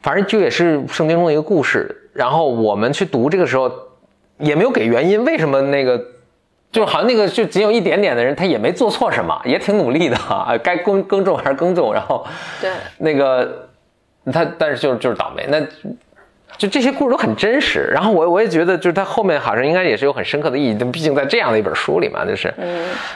[0.01, 1.95] 反正就也是圣经中的一个故事。
[2.13, 3.71] 然后我们去读这个时候，
[4.37, 6.01] 也没有给原因，为什么那个，
[6.71, 12.25] 就好像那个就仅有一点点的人，他也没做错什么，也挺努力的啊，该耕耕种还是耕种，然后
[12.61, 13.67] 对，那个
[14.31, 15.45] 他，但是就是就是倒霉。
[15.49, 15.61] 那
[16.57, 17.89] 就这些故事都很真实。
[17.93, 20.73] 然后我我也觉得，就是他后面好像应该也是有很深刻的意义。
[20.91, 22.53] 毕竟在这样的一本书里嘛，就是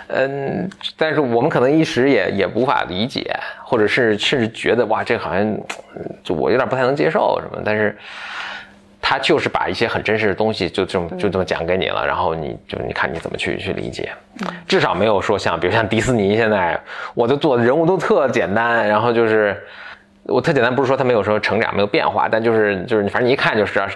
[0.07, 5.61] 嗯但是我们可能一时也也无法理解，或者是甚至觉得哇，这好像嗯
[6.23, 7.61] 就我有点不太能接受什么。
[7.65, 7.97] 但是
[9.13, 14.11] 他就是把一些很真实的东西就这么就这么讲给你了，然后你就你看你怎么去去理解。
[14.67, 16.81] 至少没有说像比如像迪士尼现在，
[17.13, 19.55] 我就做的人物都特简单，然后就是
[20.23, 23.95] 我特简单，不是说他没有说成长没有变化，但就是就是反正你一看就知道是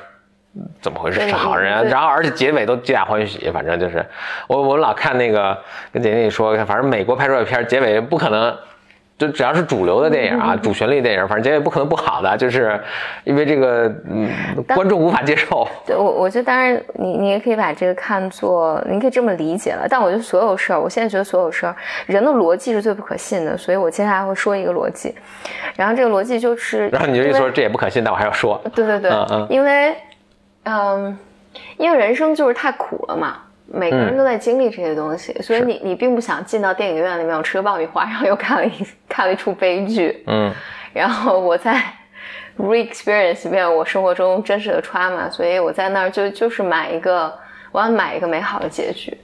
[0.80, 1.82] 怎么回事，是好人啊。
[1.82, 4.06] 然后而且结尾都皆大欢喜，反正就是
[4.46, 5.58] 我我老看那个
[5.92, 8.56] 跟姐姐你说，反正美国拍出来的片结尾不可能。
[9.18, 12.80] 就只要是主流的电影啊，主旋律电影，反正结尾不可能不好的，就是
[13.24, 14.30] 因为这个嗯
[14.76, 15.68] 观众无法接受。
[15.86, 19.88] 对我，我觉得当然你你也可以把这个看作，你可以这么理解了。
[19.90, 21.76] 但我觉得所有事儿，我现在觉得所有事儿，
[22.06, 25.16] 人的逻辑是最不可信的，所以我接下来会说一个逻辑，
[25.76, 29.96] 然后这个逻辑就是，然后你就一说这也不可信，但我还要说，对对对，嗯嗯因为，
[30.66, 31.18] 嗯，
[31.78, 33.38] 因为人生就是太苦了嘛，
[33.72, 38.72] 每个人嗯都在经历这些东西，所以你你并不想进到电影院里面，我吃个爆米花，然后又看了一
[39.10, 40.52] 看了一出悲剧，嗯
[40.94, 41.82] 然后我在
[42.58, 47.32] re-experience 一遍我生活中真实的 trauma，所以我在那儿就就是买一个，
[47.72, 49.16] 我要买一个美好的结局。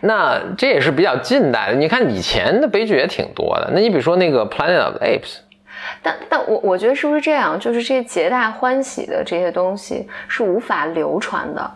[0.00, 1.74] 那这也是比较近代的。
[1.74, 3.70] 你看以前的悲剧也挺多的。
[3.74, 5.38] 那你比如说那个 Planet of the Apes，
[6.02, 7.58] 但但我我觉得是不是这样？
[7.58, 11.70] 就是这些皆大欢喜的这些东西是无法流传的，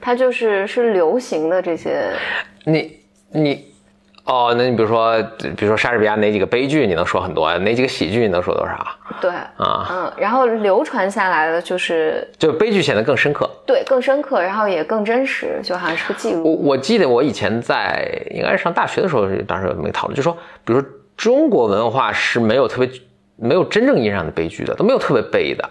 [0.00, 2.10] 它就是是流行的这些。
[2.64, 2.96] 你
[3.30, 3.66] 你
[4.24, 5.20] 哦，那你比如说，
[5.56, 8.86] 比如说莎士比亚哪几个悲剧你能说很多，哪几个喜剧你能说多少？
[9.20, 13.50] 对，啊嗯，然后流传下来的就是就悲剧显得更深刻。
[13.66, 16.44] 对更深刻，然后也更真实，就好像是个记我录。
[16.44, 20.32] 我我记得我以前在应该是上大学的时候，当时有这么一个讨论，就说，
[20.64, 22.88] 比如说中国文化是没有特别
[23.36, 25.68] 没有真正意义上的悲剧的，都没有特别悲的。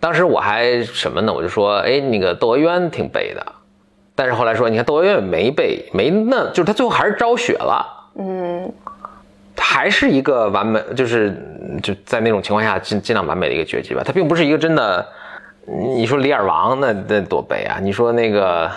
[0.00, 1.32] 当时我还什么呢？
[1.32, 3.44] 我就说，哎，那个窦娥冤挺悲的，
[4.14, 7.84] 但是后来说，你看窦娥冤没悲，没那，就是他最后还是昭雪了，
[8.16, 8.72] 嗯，
[9.56, 11.36] 还是一个完美，就是
[11.82, 14.02] 就在那种情况下尽尽量完美的一个结局吧。
[14.04, 15.06] 他并不是一个真的，
[15.66, 17.78] 你说李尔王那那多悲啊！
[17.82, 18.70] 你说那个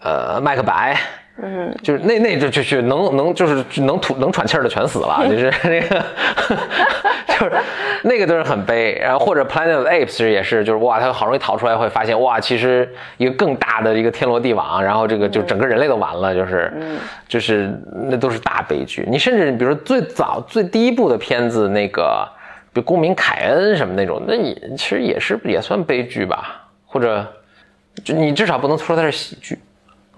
[0.00, 0.98] 呃麦克白，
[1.42, 6.04] 嗯，就是那那就就就能能就是能吐能喘气儿的全死了， 就是那个
[7.28, 7.52] 就是
[8.02, 8.98] 那个都是很悲。
[9.02, 16.72] 然后或者 Planet of Apes 其实也是，就是哇，他好容易逃出来，会发现哇，其实一个更大的一个天罗地网，然后这个就整个人类都完了，就是
[17.28, 17.70] 就是
[18.08, 19.04] 那都是大悲剧。
[19.06, 22.26] 你甚至比如说最早最第一部的片子那个，
[22.72, 27.26] 比如公民凯恩什么那种，那你其实也是也算悲剧吧，或者
[28.02, 29.58] 就你至少不能说它是喜剧，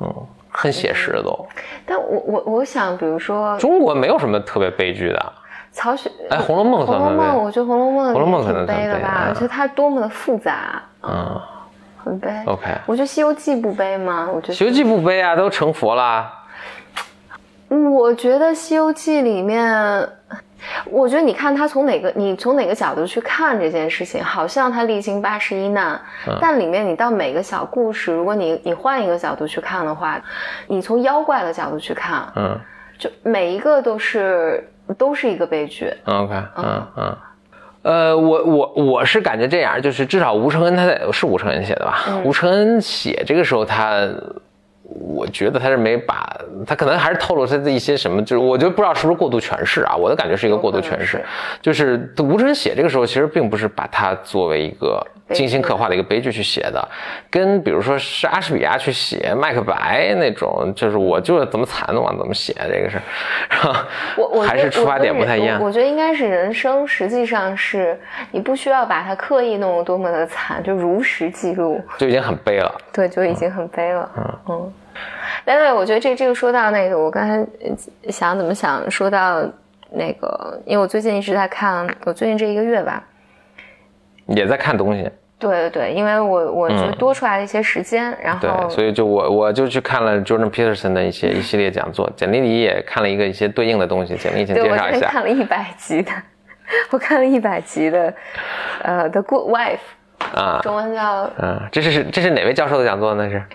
[0.00, 0.14] 嗯，
[0.60, 1.46] 很写实的都。
[1.86, 5.32] 但我我我想，比如说中国没有什么特别悲剧的，
[5.70, 7.36] 曹雪，哎，《红楼梦》《红楼梦》？
[7.38, 11.40] 我觉得《红楼梦》红楼梦也可能悲的吧，我觉得它多么的复杂，嗯
[12.04, 12.28] 很悲。
[12.46, 14.28] ，OK，《我觉得《西游记》不悲吗？
[14.32, 16.32] 我觉得西游记》不悲啊，都成佛啦。
[17.70, 20.08] 嗯我觉得《西游记》里面，
[20.90, 26.00] 我觉得你看他从哪个，你从哪个角度去看这件事情，好像他历经八十一难，
[26.40, 30.20] 但里面你到每个小故事，如果你你换一个角度去看的话，
[30.66, 32.58] 你从妖怪的角度去看，嗯
[32.98, 35.92] 就每一个都是都是一个悲剧。
[36.04, 37.16] ，OK，嗯嗯。
[37.82, 42.04] 呃，我我我是感觉这样，就是至少吴承恩他在是吴承恩写的吧？
[42.24, 44.00] 吴承恩写这个时候他，
[44.88, 46.34] 我觉得他是没把
[46.66, 49.94] 他可能还是透露他的一些什么，就是我就不知道是不是过度诠释啊。
[49.94, 51.22] 我的感觉是一个过度诠释，
[51.60, 56.88] 就是吴承恩写这个时候其实并不是把它作为一个精心刻画的一个悲剧去写的，
[57.30, 62.98] 跟比如说是莎士比亚去写麦克白那种，就是我就是怎么惨往怎么写这个是，
[63.50, 63.74] 然后
[64.16, 65.66] 我我还是出发点不太一样我。
[65.66, 67.98] 我觉得应该是人生，实际上是
[68.30, 71.80] 你不需要把它刻意弄得多么的惨，就如实记录。
[71.98, 72.74] 就已经很悲了。
[72.92, 74.10] 对，就已经很悲了。
[74.16, 74.72] 嗯嗯
[75.44, 79.42] 对对，我觉得这这个说到那个，我刚才呃想怎么想，说到
[79.90, 83.02] 那个，因为我最近一直在看，我最近这一个月吧，
[84.28, 95.06] 也在看东西，对对对，因为我我就多出来了一些时间，然后对，后所以就我我就去看了 Jordan Peterson 的一些一系列讲座，简历里也看了一个一些对应的东西，简历请对我之前介绍一下。
[95.06, 96.12] 我看了一百集的，
[96.90, 98.12] 我看了一百集的，
[98.82, 99.78] 呃，《The Good Wife》，
[100.38, 103.28] 啊，中文叫嗯，这是这是哪位教授的讲座呢？
[103.30, 103.42] 是。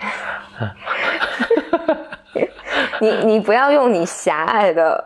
[3.02, 5.04] 你你不要用你狭隘的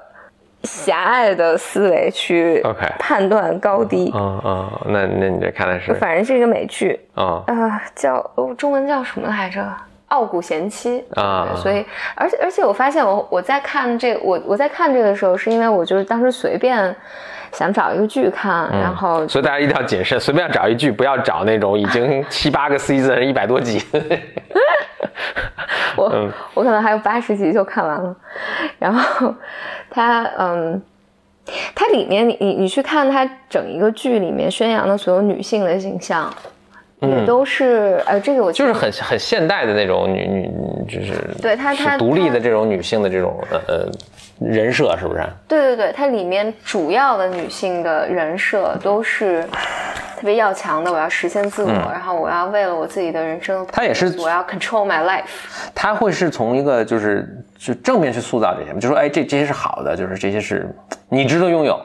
[0.64, 2.64] 狭隘的思维去
[3.00, 4.12] 判断高低。
[4.16, 9.62] 嗯嗯，那那你这看的是反正是一个美剧，啊啊，叫哦，中文叫什么来着？
[10.10, 16.96] 《傲骨贤妻》啊对所以，而且而且我发现我我在看这我我在看这个时候，是因为我就是当时随便
[17.52, 23.82] 想找一个剧看，然后所以大家一定要谨慎，随便找一剧，不要找那种已经 七八个 season 一百多集。
[25.96, 28.16] 我、嗯我可能还有八十集就看完了，
[28.78, 29.34] 然后
[29.90, 30.80] 它嗯，
[31.74, 36.32] 它里面你你你去看它整一个剧里面宣扬的所有女性的形象，
[37.00, 40.52] 也都是呃这个我嗯就是很很现代的那种女女，
[40.88, 43.92] 就是对她她独立的这种女性的这种呃呃
[44.40, 45.24] 人设，是不是？
[45.48, 55.26] 对对对，它里面主要的女性的人设都是特别要强的，我要实现自我，然后我要为了我自己的人生，嗯她也是我要 control my life。
[55.76, 58.80] 她会是从一个就是就正面去塑造这些吗？
[58.80, 60.68] 就说哎，这这些是好的，就是这些是
[61.10, 61.80] 你值得拥有，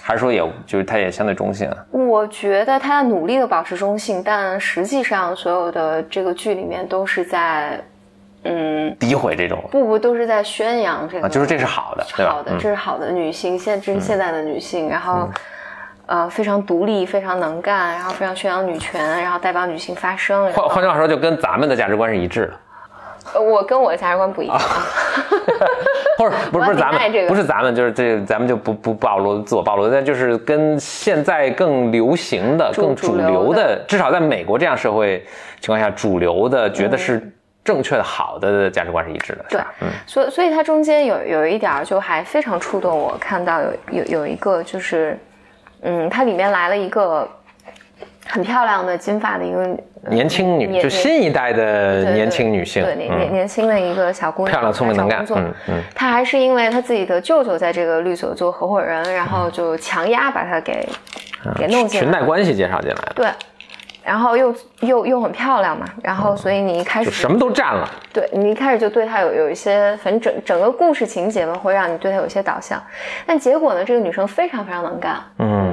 [0.00, 1.76] 还是说也就是他也相对中性啊？
[1.90, 7.80] 我觉得他努力的保持中性，但实际上所有的这个剧里面都是在，
[8.44, 12.26] 嗯，诋毁这种不不都是在宣扬这个，啊，就是这是好的，对？
[12.26, 15.28] 好的，嗯这是好的女性，现这是现在的女性，然后。
[16.10, 20.50] 呃，非常独立，非常能干，然后非常宣扬女权，然后代表女性发声。
[20.54, 22.52] 换换句话说，就跟咱们的价值观是一致的。
[23.34, 24.58] 呃我跟我的价值观不一样。
[26.18, 35.24] 不是不是不是咱们不是咱们就是这咱们就不不暴露自我暴露，但就是跟现在更流行的、主更主主流的，至少在美国这样社会
[35.60, 37.32] 情况下，主流的觉得是
[37.64, 39.60] 正确的、好的价值观是一致的，对？
[39.80, 45.16] 嗯，所以所以它中间有有一点就还非常触动我，看到有有有一个就是，
[45.82, 47.28] 嗯，它里面来了一个
[48.28, 49.66] 很漂亮的金发的一个
[50.10, 60.88] 年轻女，就新一代的年轻女性，对年年轻的一个小姑娘，漂亮、聪明、能干，嗯嗯，她还是因为她自己的舅舅在这个律所做合伙人，然后就强压把她给
[61.56, 62.22] 给弄进裙带。
[62.22, 63.28] 关系介绍进来的，对，
[64.04, 67.88] 然后又又又很漂亮嘛，然后所以你一开始就什么都占了。
[68.12, 72.82] 对你一开始就对她有有一些，反正整整个故事情节嘛，会让你对她有一些导向。
[73.26, 75.67] 但结果呢，这个女生非常非常能干，嗯，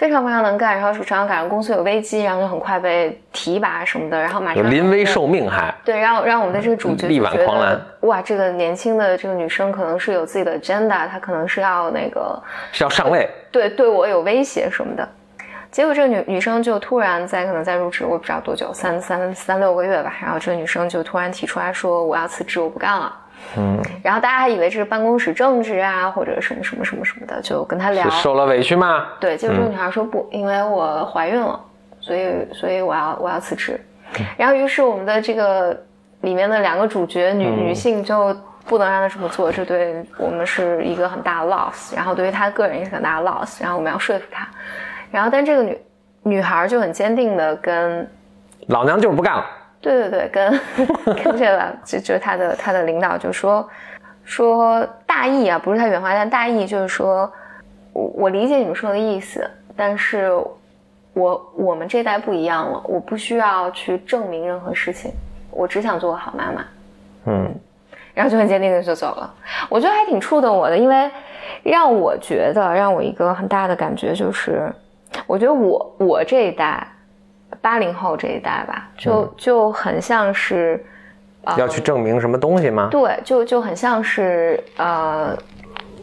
[0.00, 15.06] 非常非常能干，然后常常赶上公司有危机，然后就很快被提拔什么的，然后马上临危受命还，对，让让我们的这个主角力挽狂澜哇，这个年轻的这个女生可能是有自己的 agenda，她可能是要那个是要上位，对对我有威胁什么的。
[15.70, 20.14] 结果这个女女生就突然在可能在入职，我不知道多久，三三三六个月吧。
[20.22, 23.14] 然后这个女生就突然提出来说我要辞职，我不干了。
[23.56, 28.22] 嗯，然后大家还以为这是办公室政治啊，或者什么什么什么什么的，就跟他聊是。
[28.22, 29.06] 受了委屈吗？
[29.18, 31.60] 对，结果这个女孩说不，因为我怀孕了，
[32.00, 33.80] 所以所以我要我要辞职。
[34.36, 35.76] 然后于是我们的这个
[36.20, 44.46] 里面的两个主角女、女性就不能让她这么做，这对我们是一个很大的 loss，然后对于她个人也是很大的 loss，然后我们要说服她。
[45.10, 45.78] 然后但这个女
[46.22, 48.08] 女孩就很坚定的跟
[48.68, 49.44] 老娘就是不干了。
[49.80, 50.60] 对对对，跟
[51.24, 53.66] 跟这个就就是他的他的领导就说
[54.24, 57.30] 说大意啊，不是他原话，但大意就是说，
[57.92, 60.30] 我我理解你们说的意思，但是
[61.14, 65.12] 我我们这代不一样了，我不需要去证明任何事情，
[65.50, 66.64] 我只想做个好妈妈。
[67.26, 67.54] 嗯，
[68.14, 69.34] 然后就很坚定的就走了。
[69.68, 71.10] 我觉得还挺触动我的，因为
[71.62, 74.70] 让我觉得让我一个很大的感觉就是，
[75.26, 76.86] 我觉得我我这一代
[77.60, 80.84] 八零后这一代吧，就、就很像是。
[81.42, 82.88] 呃要去证明什么东西吗？
[82.90, 85.34] 对，就就很像是呃，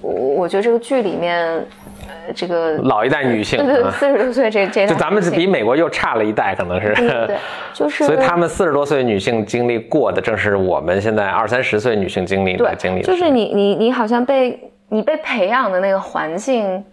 [0.02, 1.64] 我我觉得这个剧里面，
[2.08, 6.92] 呃，这个老一代女性对对啊，四十多岁这这就咱们是比美国又差了一代，可能是。
[6.96, 7.38] 对对对，
[7.72, 13.06] 就是所以他们四十多岁女性经历过的，正是我们现在二三十岁女性经历的经历的。
[13.06, 16.84] 就是你你你好像被你被培养的那个环境，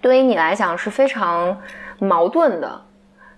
[0.00, 1.54] 对于你来讲是非常
[1.98, 2.80] 矛盾的。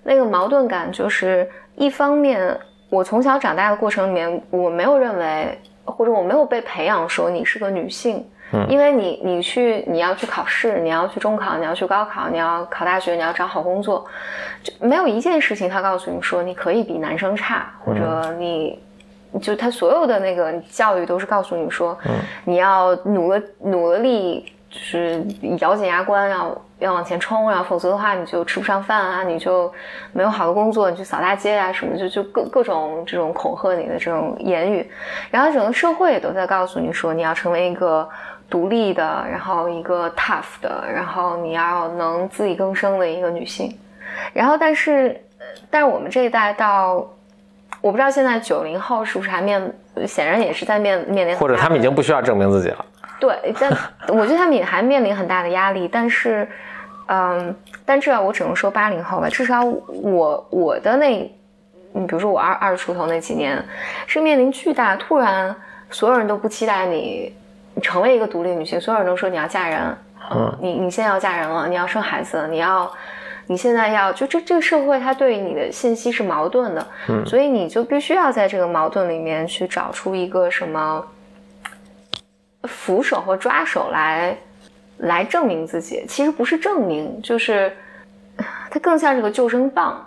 [0.05, 2.57] 那个矛盾感就是一方面，
[2.91, 8.19] 我从小长大的过程里面，我没有认为，或者我没有被培养说你是个女性。
[8.19, 8.25] 嗯
[8.69, 14.07] 因为你你去你要去考试，你要去中考，你要去高考，你要考大学，你要找好工作，
[14.63, 18.79] 就没有一件事情他告诉你说你可以比男生差，或者你
[19.41, 21.99] 就他所有的那个教育都是告诉你说，
[22.45, 25.25] 你要努了努了力，就是
[25.61, 29.73] 咬紧牙关要要往前冲，然后否则的话你就吃不上饭啊，你就
[30.13, 34.91] 没有好的工作，你去扫大街啊什么，就就各各种这种恐吓你的这种言语，
[35.31, 38.09] 然后整个社会也都在告诉你说你要成为一个。
[38.51, 43.75] 独立的，然后一个 tough 的，然后你要能自力更生的一个女性，
[44.35, 45.19] 然后但是，
[45.71, 46.97] 但是我们这一代到，
[47.81, 49.75] 我不知道现在九零后是不是还面，
[50.07, 52.85] 显然也是在面面临，或者他们已经不需要证明自己了。
[53.21, 53.71] 对，但
[54.09, 56.49] 我觉得他们也还面临很大的压力，但是，
[57.07, 61.11] 嗯，但至少我只能说八零后吧，至少我我的那，
[61.93, 63.65] 你，比如说我二二十出头那几年，
[64.07, 65.55] 是面临巨大，突然
[65.91, 67.35] 所有人都不期待你
[67.83, 69.97] 成为一个独立女性，所有人都说你要嫁人，
[70.31, 72.91] 嗯，你你现在要嫁人了，你要生孩子了，你要。
[73.47, 81.07] 你现在要就这这个社会，它对你的信息是矛盾的，嗯，所以你就必须要在这个矛盾里面去找出一个什么
[82.67, 84.37] 扶手或抓手来
[84.99, 86.05] 来证明自己。
[86.09, 87.77] 其实不是证明，就是
[88.71, 90.05] 它更像是个救生棒，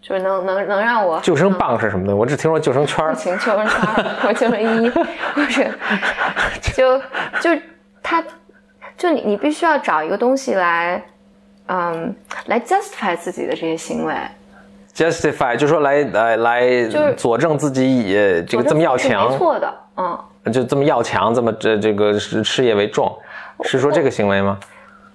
[0.00, 2.14] 就是能能能让我救生棒是什么呢？
[2.14, 3.18] 我只听说救生圈儿不。
[3.18, 4.90] 行，救生圈儿或救生衣，
[5.34, 5.70] 或者
[6.74, 6.98] 就
[7.40, 7.62] 就
[8.02, 8.24] 它
[8.96, 11.02] 就你你必须要找一个东西来。
[11.70, 12.16] 嗯，
[12.46, 14.14] 来 justify 自己的这些行为，
[14.98, 16.84] justify 就说来来来
[17.16, 19.10] 佐证自己也这个这么要强。
[19.10, 23.16] 没强，错的，嗯，就这么要强，这么这这个事事业为重，
[23.62, 24.58] 是说这个行为吗？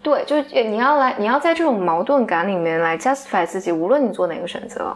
[0.01, 4.95] 对，就你要来，你要在这种矛盾感里面来 justify 自己，无论你做哪个选择，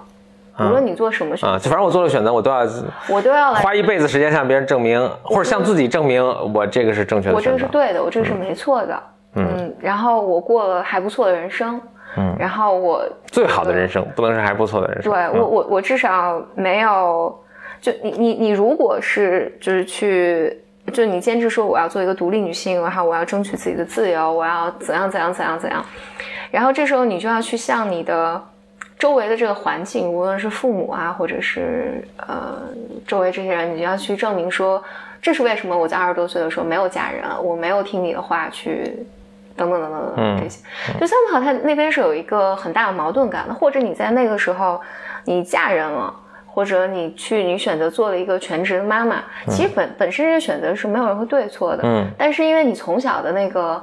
[0.60, 2.66] 无论你做什么选择，反正我做了选择，我都要
[3.10, 7.60] 我都要来花一辈子时间向别人证明，或者向自己证明我这个是正确的我这个。
[7.60, 9.04] 是对的，我这个是没错的，
[9.36, 11.80] 嗯，然后我过了还不错的人生，
[12.18, 15.12] 嗯，然后我最好的人生，不能是还不错的人生。
[15.12, 17.40] 对嗯我我我至少没有，
[17.80, 20.62] 就你你你如果是就是去。
[20.94, 25.86] 就你坚持说我要做一个独立女性，然后我要争取自己的自由，我要怎样怎样怎样怎样，
[26.50, 28.42] 然后这时候你就要去向你的
[28.98, 32.62] 周围的这个环境，无论是父母啊，或者是呃
[33.06, 34.82] 周围这些人，你就要去证明说，
[35.22, 39.06] 这是为什么我在二十多岁的时候没有嫁人，我没有听你的话去
[39.58, 40.64] 等等等等等这些，
[41.00, 44.80] 就 somehow 他那边是有一个很大的矛盾感的，或者你在那个时候
[45.26, 46.14] 你嫁人了。
[46.50, 53.80] 或者你去，你选择做了一个全职的妈妈，其实本本身这个选择是没有任何对错的，嗯但是因为你从小的那个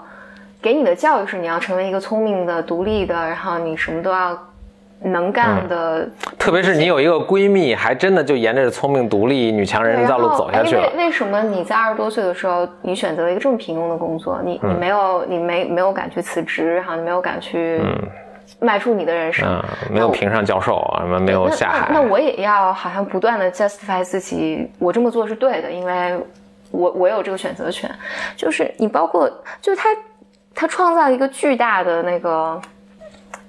[0.60, 4.36] 给你的教育是你要成为一个聪明的、独立的，然后你什么都要
[5.04, 10.90] 能干的，特别是你有一个闺蜜，还真的就沿着聪明独立女强人的道路走下去了。
[10.96, 14.40] 为为什么你在二十多岁的时候，你选择了一个这么平庸的工作？
[14.42, 17.82] 你你没有你没没有敢去辞职，然后你没有敢去
[18.60, 19.46] 迈出你的人生。
[19.46, 21.88] 嗯，没有评上教授，什么没有下海。
[21.90, 26.18] 那那我也要好像不断的 justify 自己，我这么做是对的，因为
[26.70, 27.90] 我我有这个选择权。
[28.36, 29.30] 就是你包括，
[29.60, 29.88] 就是他
[30.54, 32.60] 他创造一个巨大的那个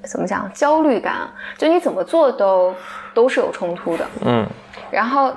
[0.06, 1.16] 怎么讲焦虑感，
[1.58, 2.74] 就你怎么做都
[3.14, 4.06] 都是有冲突的。
[4.26, 4.46] 嗯。
[4.92, 5.32] 然后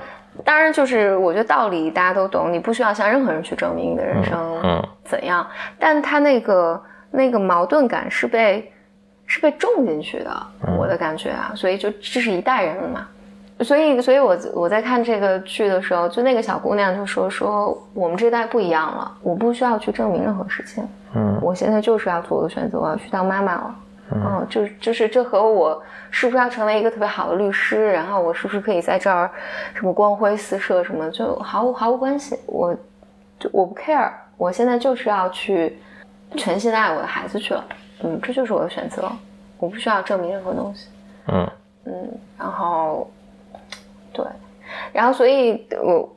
[0.44, 5.46] 当然就是我觉得道理大家都懂，你不需要向任何人去证明你的人生嗯怎样，
[5.78, 8.72] 但他那个那个矛盾感是被
[9.26, 10.46] 是被种进去的，
[10.78, 13.08] 我的感觉啊，所以就这是一代人了嘛。
[13.60, 21.36] 所以，所以我我在看这个剧的时候，就那个小姑娘就说说我们这代不一样了，我不需要去证明任何事情，嗯。
[21.42, 23.74] 我现在就是要做个选择，我要去当妈妈了。
[24.10, 29.30] 嗯，就就是这和我是不是要成为一个特别好的律师，然后我是不是可以在这儿
[29.74, 32.38] 什么光辉四射什么，就毫无毫无关系。
[32.46, 32.74] 我
[33.38, 35.78] 就我不 care，我现在就是要去
[36.36, 37.64] 全心地爱我的孩子去了。
[38.02, 39.10] 嗯，这就是我的选择，
[39.58, 40.88] 我不需要证明任何东西。
[41.26, 41.50] 嗯
[42.38, 43.10] 然后，
[44.12, 44.24] 对，
[44.92, 46.16] 然后所以我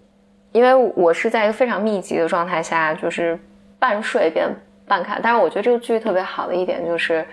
[0.51, 3.37] 因为我是在一个非常密集的状态下，就是
[3.79, 4.49] 半睡边
[4.85, 5.19] 半看。
[5.23, 7.25] 但是我觉得这个剧特别好的一点就是，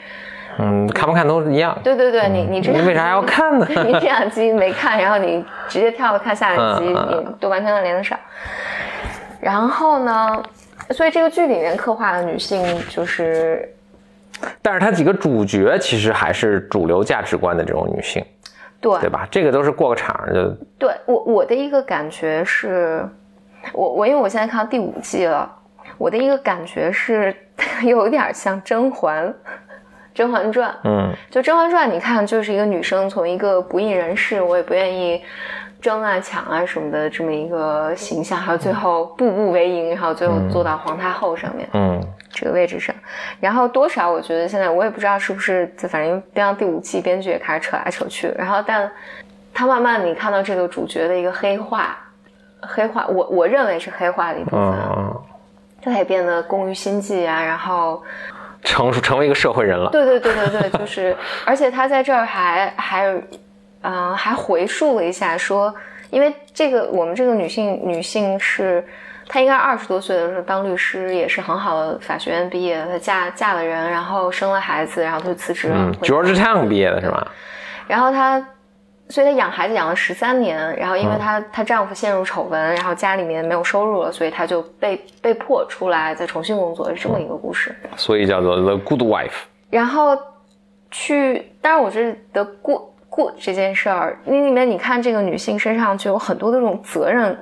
[0.59, 1.79] 嗯，看不看都是一样。
[1.85, 8.19] 对对对，你你这两你为啥要看呢 你这两集没看，然后你直接跳了看下一集，你都完全能连得上。
[9.41, 10.43] 然后呢，
[10.91, 13.73] 所以这个剧里面刻画的女性就是
[14.61, 18.25] 但是它几个主角其实还是主流价值观的这种女性，
[18.81, 19.29] 对对吧？
[19.31, 23.09] 这个都是过个场就对我我的一个感觉是，
[23.73, 25.49] 我我因为我现在看到第五季了，
[25.99, 27.35] 我的一个感觉是
[27.83, 29.27] 有点像甄嬛，
[30.19, 30.71] 《甄嬛传》。
[30.83, 31.15] 嗯。
[31.31, 35.23] 就《甄嬛传》，你看就是一个女生从一个不义人士，我也不愿意
[35.81, 41.69] 争啊抢啊什么的这么一个形象，还有最后步步为营，然后最后坐到皇太后上面。
[41.73, 42.03] 嗯。
[42.31, 42.95] 这个位置上，
[43.41, 48.89] 然后多少我觉得现在我也不知道是不是，反正编到第五季，编剧也开始扯来扯去，然后但
[49.53, 51.99] 他慢慢你看到这个主角的一个黑化，
[52.61, 55.21] 黑化，我我认为是黑化的一部分，嗯嗯，
[55.81, 58.01] 就他也变得工于心计啊，然后
[58.63, 59.91] 成熟 成为一个社会人了。
[59.91, 63.23] 对对对对对，就是，而且他在这儿还还，
[63.83, 65.75] 嗯、还回述了一下说，
[66.11, 68.85] 因为这个我们这个女性女性是，
[69.29, 77.27] 她应该二十多岁的时候当律师，也是很好的法学院毕业，她嫁嫁了人，然后生了孩子，然后她就辞职了，嗯回，Georgetown 毕业的是吧？
[77.87, 78.45] 然后她。
[79.11, 87.75] 所以她养孩子养了十三年，然后因为嗯她她丈夫陷入丑闻，然后家里面没有收入了，所以她就被被迫出来再重新工作，是这么一个故事。
[87.97, 89.45] 所以叫做 The Good Wife。
[89.71, 90.17] 然后
[90.91, 97.37] 去，当然我觉得 good good 这件事儿，你里面你看这个女性身上就有很多的这种责任，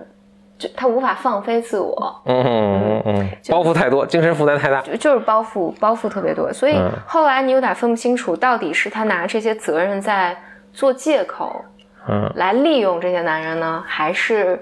[0.59, 4.81] 就她无法放飞自我，嗯嗯嗯，包袱太多，精神负担太大。
[4.83, 10.37] 就就是包袱包袱特别多，所以嗯后来你有点分不清楚，到底是她拿这些责任在
[10.77, 11.65] 做借口
[12.07, 14.57] 嗯来利用这些男人呢，还是？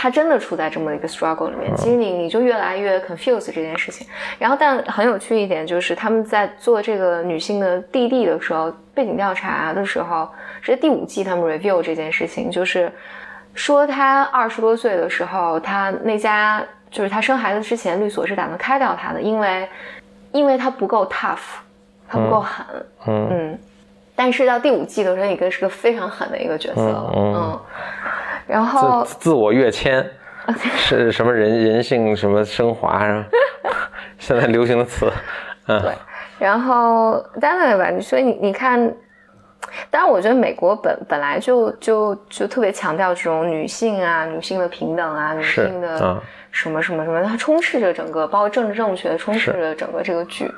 [0.00, 4.06] 他真的处在这么一个 struggle 里面，其实你你就越来越 confuse 这件事情。
[4.38, 10.28] 然后，但很有趣一点就是，他们在做这个女性的弟弟的时候，背景调查的时候，
[10.60, 12.92] 是第五季他们 review 这件事情，就是
[13.54, 19.68] 说他二十多岁的时候，他那家就是他生孩子之前，律所是打算开掉他的，因为
[20.30, 21.58] 因为他不够 tough，
[22.08, 22.64] 他不够狠，
[23.08, 23.58] 嗯嗯。
[24.18, 27.60] 但是到第五季的时候，一个是个非常狠的一个角色，嗯嗯嗯。
[28.48, 30.04] 然后自自我跃迁
[30.74, 33.26] 是什么人人性什么升华是吧？
[34.18, 35.08] 现在流行的词。
[35.68, 35.92] 嗯对，
[36.40, 38.92] 然后当然吧，所以你你看，
[39.88, 50.50] 当然我觉得美国本本来就就就特别强调这种女性啊、女性的平等啊、女性的嗯什么什么什么，它充斥着整个，包括政治正确，充斥着整个这个剧。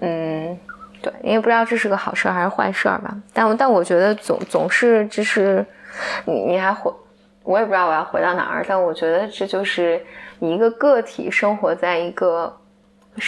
[0.00, 0.58] 嗯，
[1.04, 3.14] 对，你也不知道这是个好事儿还是坏事儿吧。
[3.34, 5.62] 但我但我觉得总总是就是
[6.24, 6.90] 你你还回，
[7.42, 10.02] 我也不知道我要回到哪儿，但我觉得这就是
[10.38, 12.50] 你一个个体生活在一个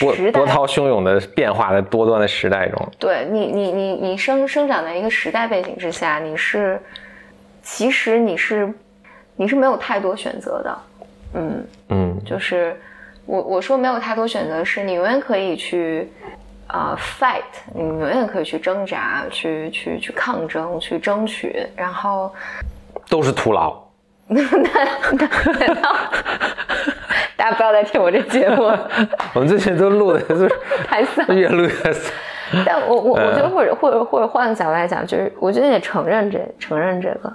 [0.00, 6.80] 波时代波涛汹涌的变化的多端的时代中，对你，你你你生生长在一个时代背景之下，你是，
[7.62, 8.72] 其实你是，
[9.36, 10.78] 你是没有太多选择的，
[11.34, 12.74] 嗯，嗯就是
[13.26, 16.10] 我我说没有太多选择，是你永远可以去
[16.76, 17.42] 啊、fight，
[17.74, 22.30] 你永远可以去挣扎，去去去抗争，去争取，然后
[23.08, 23.74] 都是徒劳。
[27.36, 28.90] 大家不要再听我这节目了，
[29.32, 30.48] 我们最近都录的就是
[30.86, 31.34] 太丧。
[31.34, 32.12] 越录越丧。
[32.64, 37.32] 但我我我觉嗯得或者或者或者换个角度来讲，就是我觉得也承认这承认这个，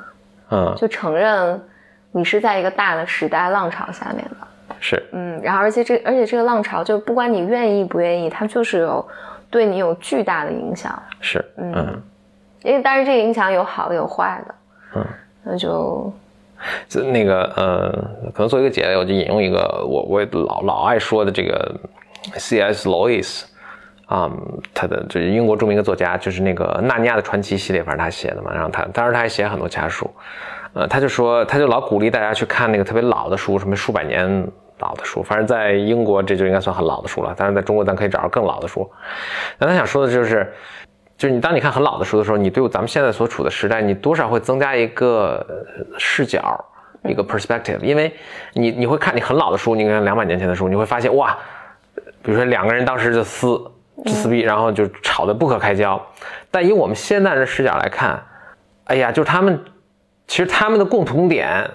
[0.51, 1.61] 嗯，就承认
[2.11, 4.47] 你是在一个大的时代浪潮下面的。
[4.79, 9.05] 是，嗯，然后而且这而且这个浪潮，就不管你愿意不愿意，它就是有
[9.51, 10.91] 对你有巨大的影响。
[11.19, 12.01] 是，嗯，
[12.63, 14.55] 因为当然这个影响有好的有坏的。
[14.95, 15.05] 嗯，
[15.43, 16.11] 那就
[16.87, 17.91] 这那个呃，
[18.33, 21.75] 可能做一个结尾，我就引用一个我我也老老爱说的这个
[22.33, 22.89] C.S.
[22.89, 23.43] Lewis
[24.07, 24.29] 啊、
[24.73, 28.51] 他的就是英国著名的作家，就是那个《纳尼亚的传奇》系列，反正他写的嘛。
[28.53, 30.09] 然后他当然他还写很多其他书，
[30.73, 34.45] 呃，他就说他就老鼓励大家去看那个特别老的书，什么数百年
[34.81, 37.33] 老的书，反正在英国这就应该算很老的书了。
[37.37, 38.91] 但是在中国咱可以找到更老的书。
[39.57, 40.51] 那他想说的就是。
[41.17, 45.45] 就是你当你看很老的书的时候，你对咱们现在所处的时代，你多少会增加一个
[45.99, 46.65] 视角，
[47.03, 48.11] 一个 perspective，因为
[48.53, 51.37] 你你会看你很老的书，你看两百年前的书，你会发现哇，
[52.23, 53.49] 比如说两个人当时就撕
[54.03, 56.03] 就撕逼，然后就吵得不可开交，
[56.49, 58.19] 但以我们现在的视角来看，
[58.85, 59.63] 哎呀，就是他们
[60.25, 61.69] 其实他们的共同点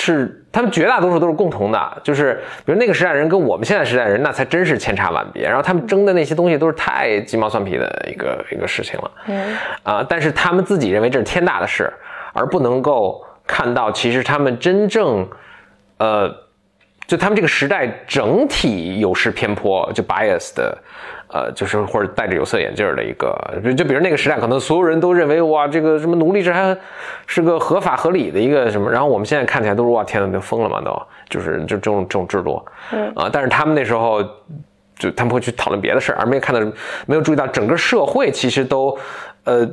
[0.00, 5.42] 是，他们绝大多数都是共同的，就是比如那个时代人跟我们现在时代人，那才真是千差万别。
[5.42, 11.92] 然后他们争的那些东西都是太鸡毛蒜皮的一个一个事情了，嗯啊、但是他们自己认为这是天大的事，
[12.32, 15.28] 而不能够看到其实他们真正，
[15.96, 16.32] 呃，
[17.08, 20.78] 就他们这个时代整体有失偏颇，就 bias 的，
[21.28, 26.76] 呃，就是或者戴着有色眼镜的一个，就就比如那个时代，可能所有人都认为哇，这个什么奴隶制还
[27.26, 34.24] 是个合法合理的一个什么，然后我们现在看起来都是哇，天呐，都疯了嘛，都就是就这种这种制度，嗯啊，但是他们那时候。
[35.00, 36.60] 就他们会去讨论别的事儿，而没有看到，
[37.06, 38.98] 没有注意到整个社会其实都，
[39.44, 39.64] 呃，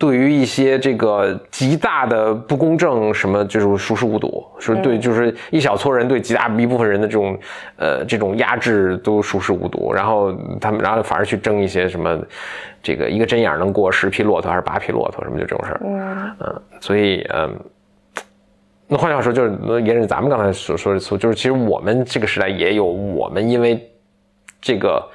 [0.00, 7.38] 对于一些这个极大的不公正什么，就是熟视无睹，是对，就是一小撮人对极大一部分人的这种，
[7.76, 12.18] 呃，这种压制都熟视无睹，然后他们，然后反而去争一些什么，
[12.82, 17.54] 这个一个针眼儿能过十匹骆驼还是八匹骆驼什么，就这种事儿，嗯、所以，嗯、
[18.88, 23.86] 那换句话说，就是那沿着咱们刚才所说的词，就是其实我们这个时代也有我们因为
[24.62, 25.06] 这个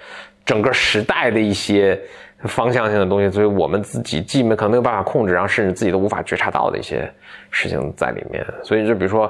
[0.45, 1.99] 整个时代的一些
[2.43, 7.11] 方向性的东西，所以我们自己既没可能没有办法控制，然后甚至自己都无法觉察到的一些
[7.49, 8.45] 事情在里面。
[8.63, 9.27] 所以就比如说，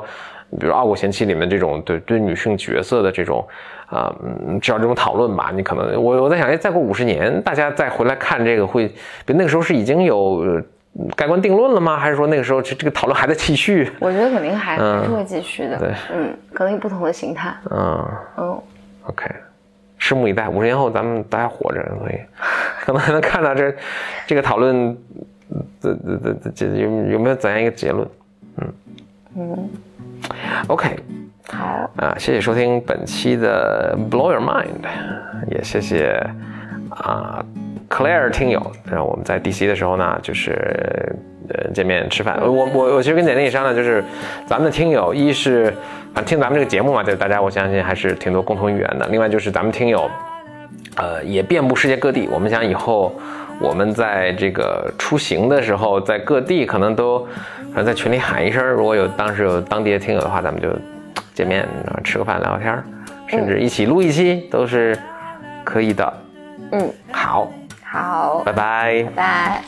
[0.60, 3.48] 比如《傲骨贤妻》里面这种对对女性角色的这种
[3.88, 4.14] 啊，
[4.48, 8.88] 嗯，至少这种讨论吧，你可能我我在想，哎，再过五十年，大家再回来看这个会，
[9.26, 10.18] 比那个时候是已经有。
[10.18, 10.62] 呃
[11.18, 11.98] 盖棺定论了吗？
[12.00, 13.92] 还是说那个时候这这个讨论还在继续？
[14.00, 15.78] 我觉得肯定还、嗯还是会继续的。
[15.78, 17.54] 对嗯，可能有不同的形态。
[17.70, 18.62] 嗯，嗯
[19.04, 19.26] ，OK，
[20.06, 20.48] 拭目以待。
[20.48, 22.20] 五十年后咱们大家活着，所以
[22.82, 23.74] 可能还能看到这
[24.28, 24.96] 这个讨论，
[25.82, 28.08] 这这这这有有没有怎样一个结论？
[28.58, 28.74] 嗯
[29.36, 29.70] 嗯
[30.68, 30.96] ，OK，
[31.50, 34.86] 好，啊，谢谢收听本期的 Blow Your Mind，
[35.50, 36.24] 也谢谢
[36.92, 37.44] 啊
[37.90, 41.16] Claire 听友，然后我们在 DC 的时候呢，就是
[41.50, 42.40] 呃见面吃饭。
[42.42, 44.04] 我我我其实跟简历也商量，就是
[44.48, 45.74] 咱们的听友，一是
[46.14, 49.08] 啊听咱们这个节目嘛，就是大家我相信还是挺多共同语言的。
[49.10, 50.10] 另外就是咱们听友，
[50.98, 52.28] 呃，也遍布世界各地。
[52.32, 53.14] 我们想以后
[53.60, 57.20] 我们在这个出行的时候，在各地可能都，
[57.68, 60.70] 反正在群里喊一声，如果有当时有当地的听友的话，咱们就
[61.34, 62.84] 见面，然后吃个饭聊聊天，
[63.28, 64.98] 甚至一起录一期都是
[65.64, 66.14] 可以的。
[66.72, 67.52] 嗯，好，
[67.96, 69.04] 好，拜拜。
[69.04, 69.64] 拜拜。